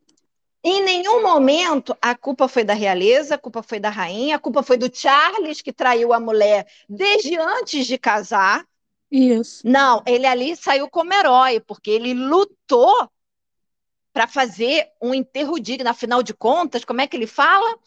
[0.70, 4.62] Em nenhum momento a culpa foi da realeza, a culpa foi da rainha, a culpa
[4.62, 8.66] foi do Charles, que traiu a mulher desde antes de casar.
[9.10, 9.66] Isso.
[9.66, 13.08] Não, ele ali saiu como herói, porque ele lutou
[14.12, 15.88] para fazer um enterro digno.
[15.88, 17.78] Afinal de contas, como é que ele fala?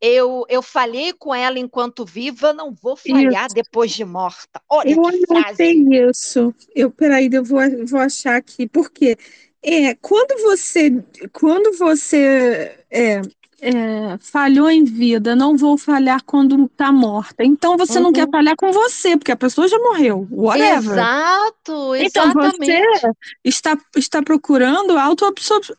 [0.00, 3.54] Eu, eu falhei com ela enquanto viva, não vou falhar Isso.
[3.54, 4.62] depois de morta.
[4.66, 5.62] Olha Eu que frase.
[5.62, 6.54] anotei isso.
[6.74, 8.66] Eu, peraí, eu vou, vou achar aqui.
[8.66, 9.18] Por quê?
[9.62, 10.90] É, quando você,
[11.32, 13.20] quando você é,
[13.60, 17.44] é, falhou em vida, não vou falhar quando está morta.
[17.44, 18.30] Então você não quer Uhum.
[18.30, 20.26] falhar com você, porque a pessoa já morreu.
[20.30, 20.78] Whatever.
[20.78, 23.16] Exato, Então você exatamente.
[23.44, 25.76] está, está procurando autoabsolvição.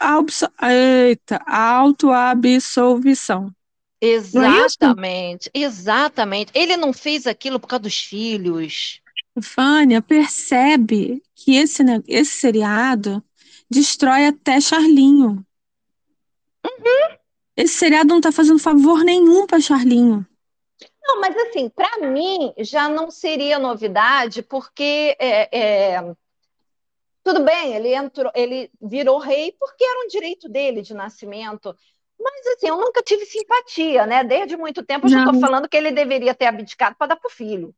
[4.34, 4.64] Não é?
[4.64, 6.52] Exatamente, exatamente.
[6.56, 9.00] Ele não fez aquilo por causa dos filhos.
[9.42, 13.24] Fânia percebe que esse, esse seriado
[13.72, 15.45] destrói até Charlinho.
[17.55, 20.28] Esse seriado não está fazendo favor nenhum para Charlinho.
[21.01, 26.15] Não, mas assim, para mim já não seria novidade, porque é, é,
[27.24, 31.76] tudo bem, ele entrou, ele virou rei porque era um direito dele de nascimento.
[32.19, 34.24] Mas assim, eu nunca tive simpatia, né?
[34.24, 37.28] Desde muito tempo eu já estou falando que ele deveria ter abdicado para dar para
[37.28, 37.74] o filho.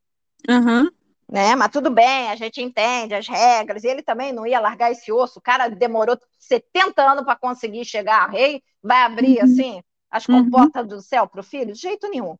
[0.48, 0.90] Aham.
[1.30, 1.54] Né?
[1.56, 3.84] Mas tudo bem, a gente entende as regras.
[3.84, 5.38] E ele também não ia largar esse osso.
[5.38, 8.62] O cara demorou 70 anos para conseguir chegar a rei.
[8.82, 9.44] Vai abrir Uhum.
[9.44, 10.44] assim as Uhum.
[10.50, 11.72] comportas do céu para o filho?
[11.72, 12.36] De jeito nenhum.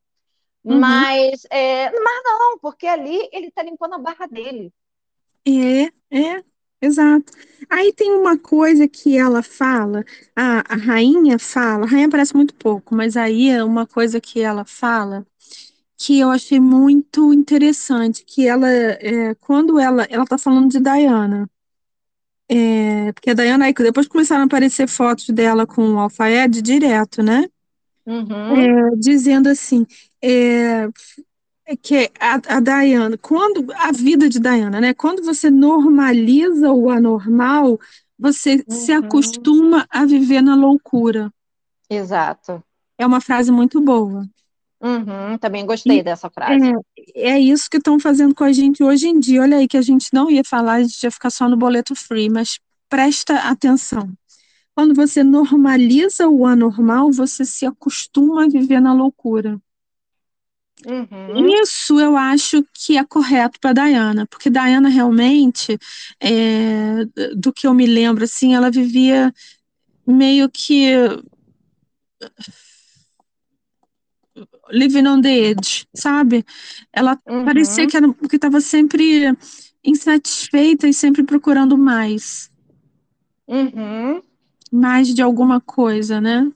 [0.68, 0.80] Uhum.
[0.80, 4.72] Mas, é, mas não, porque ali ele está limpando a barra dele.
[5.46, 5.84] É,
[6.18, 6.44] é,
[6.80, 7.32] exato.
[7.70, 10.04] Aí tem uma coisa que ela fala,
[10.34, 14.40] a, a rainha fala, a rainha aparece muito pouco, mas aí é uma coisa que
[14.40, 15.26] ela fala
[16.04, 21.48] que eu achei muito interessante, que ela, é, quando ela, ela tá falando de Diana,
[22.46, 27.46] é, porque a Diana, depois começaram a aparecer fotos dela com o alfaede direto, né?
[28.04, 29.86] Uhum, É, dizendo assim,
[30.22, 30.86] é,
[31.80, 34.92] que a, a Diana, quando a vida de Diana, né?
[34.92, 37.80] Quando você normaliza o anormal,
[38.18, 38.98] você se uhum.
[38.98, 41.32] acostuma a viver na loucura.
[41.88, 42.62] Exato.
[42.98, 44.28] É uma frase muito boa.
[44.80, 46.72] Uhum, também gostei E dessa frase.
[47.16, 49.42] é, é isso que estão fazendo com a gente hoje em dia.
[49.42, 51.94] Olha aí que a gente não ia falar, a gente ia ficar só no boleto
[51.94, 52.58] free, mas
[52.88, 54.12] presta atenção.
[54.74, 59.60] Quando você normaliza o anormal, você se acostuma a viver na loucura.
[60.86, 65.78] Uhum, Isso eu acho que é correto para Diana, porque Diana realmente,
[66.20, 67.04] é,
[67.36, 69.32] do que eu me lembro, assim, ela vivia
[70.06, 70.92] meio que
[74.70, 76.44] living on the edge, sabe?
[76.92, 79.36] Ela parecia uhum, que era porque estava sempre
[79.84, 82.50] insatisfeita e sempre procurando mais,
[83.46, 84.22] uhum.
[84.70, 86.50] mais de alguma coisa, né?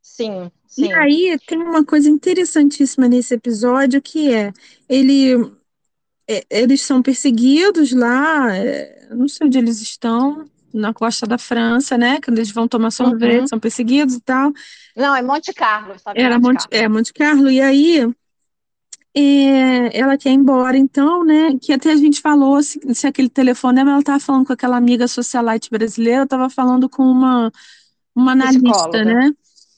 [0.00, 0.92] Sim, E sim.
[0.92, 4.52] aí tem uma coisa interessantíssima nesse episódio que é
[4.88, 5.34] ele
[6.28, 10.44] é, eles são perseguidos lá, é, não sei onde eles estão,
[10.76, 12.20] na costa da França, né?
[12.24, 13.48] Quando eles vão tomar sorvete, Uhum.
[13.48, 14.52] são perseguidos e tal.
[14.96, 16.84] Não, é Monte Carlo, estava em Era Monte Monte, Carlo.
[16.84, 18.08] é, Monte Carlo, e aí
[19.14, 21.56] é, ela quer ir embora, então, né?
[21.60, 25.08] Que até a gente falou se, se aquele telefonema, ela estava falando com aquela amiga
[25.08, 27.50] socialite brasileira, estava falando com uma,
[28.14, 29.04] uma analista, Psicóloga.
[29.04, 29.30] né?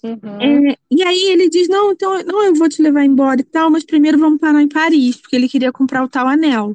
[0.03, 3.44] Uhum, É, e aí ele diz, não, então, não, eu vou te levar embora e
[3.44, 6.74] tal, mas primeiro vamos parar em Paris, porque ele queria comprar o tal anel.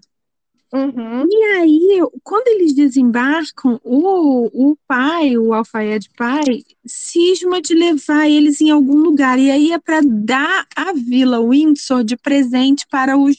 [0.74, 8.30] Uhum, E aí, quando eles desembarcam, o, o pai, o alfaiate pai, cisma de levar
[8.30, 9.40] eles em algum lugar.
[9.40, 13.36] E aí é para dar a Vila Windsor de presente para os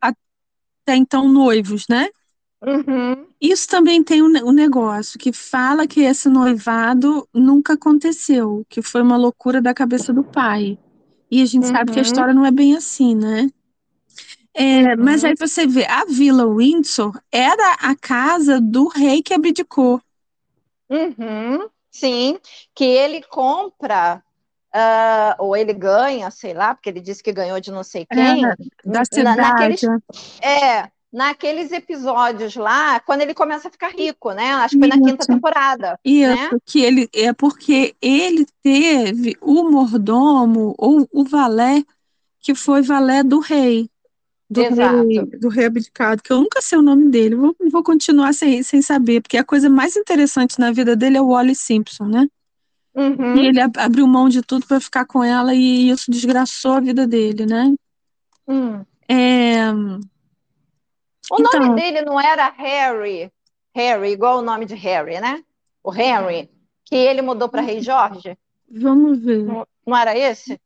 [0.00, 2.08] até então noivos, né?
[2.62, 8.80] uhum, Isso também tem um, um negócio que fala que esse noivado nunca aconteceu, que
[8.80, 10.78] foi uma loucura da cabeça do pai.
[11.30, 13.48] E a gente sabe que a uhum, história não é bem assim, né?
[14.56, 19.34] É, mas uhum, aí você vê, a Vila Windsor era a casa do rei que
[19.34, 20.00] abdicou.
[20.88, 21.68] uhum.
[21.90, 22.38] Sim,
[22.74, 24.22] que ele compra,
[24.72, 28.16] ah, ou ele ganha, sei lá, porque ele disse que ganhou de não sei É,
[28.16, 29.86] quem, da na- naqueles, cidade.
[30.42, 34.52] é, naqueles episódios lá, quando ele começa a ficar rico, né?
[34.54, 36.56] Acho que foi na quinta Isso, temporada, né?
[36.66, 41.84] que ele é porque ele teve o mordomo ou o valé
[42.40, 43.90] que foi valé do rei,
[44.50, 48.32] do rei, do rei abdicado, que eu nunca sei o nome dele, vou, vou continuar
[48.34, 52.06] sem, sem saber, porque a coisa mais interessante na vida dele é o Wally Simpson,
[52.06, 52.26] né?
[53.34, 56.72] E Uhum, ele ab- abriu mão de tudo para ficar com ela e isso desgraçou
[56.72, 57.74] a vida dele, né?
[58.46, 58.86] hum.
[59.08, 59.70] É,
[61.30, 63.30] O nome então, dele não era Harry,
[63.74, 65.44] Harry, igual o nome de Harry, né?
[65.82, 66.50] O Henry,
[66.84, 68.38] que ele mudou para Rei Jorge.
[68.70, 69.44] vamos ver.
[69.46, 70.60] Não, não era esse?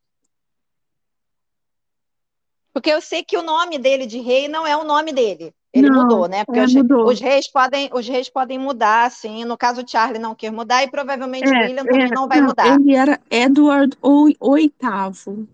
[2.73, 5.53] Porque eu sei que o nome dele de rei não é o nome dele.
[5.73, 6.45] Ele não, mudou, né?
[6.45, 9.45] Porque é, os, os, reis podem, os reis podem mudar, assim.
[9.45, 12.41] No caso, o Charlie não quer mudar e provavelmente é, William também é, não vai
[12.41, 12.75] não, mudar.
[12.75, 15.49] Ele era Edward VIII.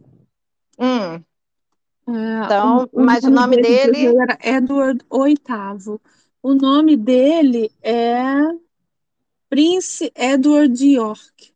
[0.78, 1.22] Hum.
[2.06, 4.16] É, então, o, mas o nome, dele, dele...
[4.16, 5.98] era Edward VIII.
[6.42, 8.40] O nome dele é
[9.48, 11.54] Prince Edward de York.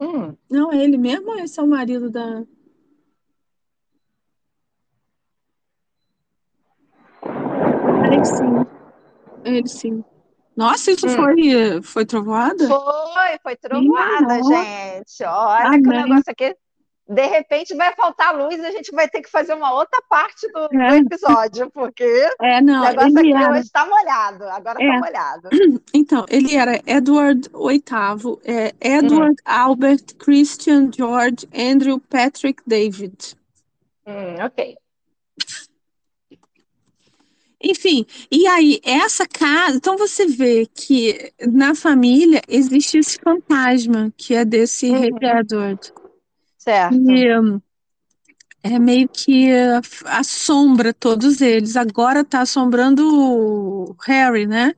[0.00, 0.34] Hum.
[0.50, 2.42] Não, é ele mesmo ou esse é o marido da.
[8.14, 8.66] Ele sim.
[9.44, 10.04] Ele sim.
[10.56, 11.16] Nossa, isso hum.
[11.16, 12.66] foi, foi trovoada?
[12.68, 15.24] Foi, foi trovoada, gente.
[15.24, 15.82] Olha Amém.
[15.82, 16.56] que o negócio aqui
[17.06, 20.50] de repente vai faltar luz e a gente vai ter que fazer uma outra parte
[20.50, 20.88] do, é.
[20.88, 23.50] do episódio, porque é, não, o negócio aqui era...
[23.52, 24.98] hoje está molhado, agora está é.
[24.98, 25.48] molhado.
[25.92, 29.42] Então, ele era Edward VIII, é, Edward hum.
[29.44, 33.36] Albert Christian George Andrew Patrick David.
[34.06, 34.76] Hum, ok.
[37.64, 39.76] Enfim, e aí, essa casa.
[39.76, 45.04] Então, você vê que na família existe esse fantasma que é desse uhum.
[45.04, 45.92] Edward.
[46.58, 46.94] Certo.
[47.10, 47.60] E,
[48.62, 49.50] é meio que
[50.06, 51.76] assombra todos eles.
[51.76, 54.74] Agora está assombrando o Harry, né?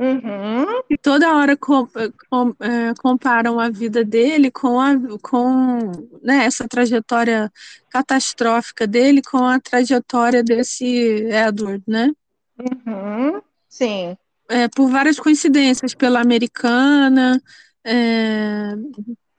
[0.00, 0.82] Uhum.
[0.88, 1.86] E toda hora com,
[2.30, 5.92] com, é, comparam a vida dele com, a, com
[6.22, 7.52] né, essa trajetória
[7.90, 12.10] catastrófica dele com a trajetória desse Edward, né?
[12.58, 13.42] Uhum.
[13.68, 14.16] Sim.
[14.48, 17.38] É, por várias coincidências, pela americana,
[17.84, 18.74] é,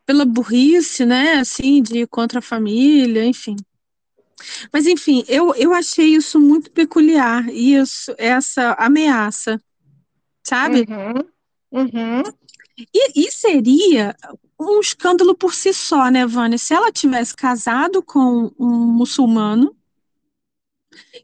[0.06, 3.56] pela burrice, né, assim, de contra a família, enfim.
[4.72, 9.60] Mas, enfim, eu, eu achei isso muito peculiar, isso, essa ameaça,
[10.44, 10.86] sabe?
[10.90, 11.84] Uhum.
[11.84, 12.24] Uhum.
[12.94, 14.16] E, e, seria
[14.60, 16.58] um escândalo por si só, né, Vânia?
[16.58, 19.76] Se ela tivesse casado com um muçulmano,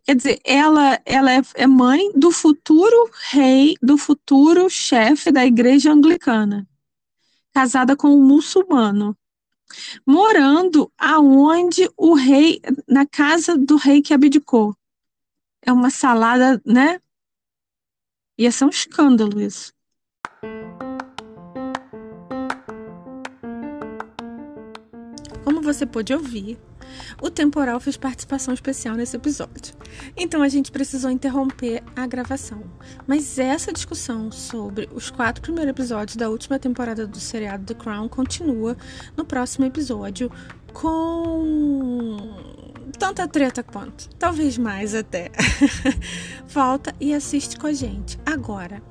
[0.04, 5.92] quer dizer, ela, ela é, é mãe do futuro rei, do futuro chefe da igreja
[5.92, 6.68] anglicana
[7.58, 9.18] casada com um muçulmano,
[10.06, 14.78] morando aonde o rei, na casa do rei que abdicou.
[15.64, 17.02] É uma salada, né?
[18.38, 19.74] Ia ser um escândalo isso.
[25.44, 26.60] Como você pôde ouvir,
[27.20, 29.74] o temporal fez participação especial nesse episódio.
[30.16, 32.64] Então a gente precisou interromper a gravação.
[33.08, 38.08] Mas essa discussão sobre os quatro primeiros episódios da última temporada do seriado The Crown
[38.08, 38.78] continua
[39.16, 40.32] no próximo episódio
[40.74, 42.57] com
[42.98, 45.32] tanta treta quanto, talvez mais até.
[46.48, 48.82] Volta e assiste com a gente agora.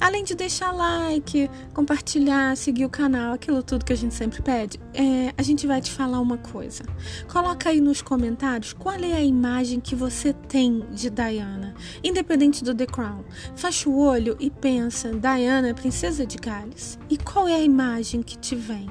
[0.00, 4.80] Além de deixar like, compartilhar, seguir o canal, aquilo tudo que a gente sempre pede,
[4.94, 6.82] é, a gente vai te falar uma coisa.
[7.28, 12.74] Coloca aí nos comentários qual é a imagem que você tem de Diana, independente do
[12.74, 13.24] The Crown.
[13.54, 16.98] Fecha o olho e pensa, Diana, é princesa de Gales.
[17.10, 18.88] E qual é a imagem que te vem?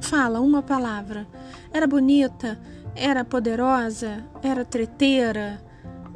[0.00, 1.28] Fala uma palavra.
[1.70, 2.58] Era bonita?
[2.94, 4.24] Era poderosa?
[4.42, 5.62] Era treteira?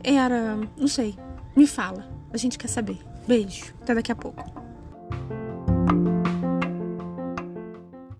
[0.03, 0.57] Era.
[0.77, 1.17] não sei.
[1.57, 2.07] Me fala.
[2.33, 2.99] A gente quer saber.
[3.27, 3.75] Beijo.
[3.83, 4.45] Até daqui a pouco.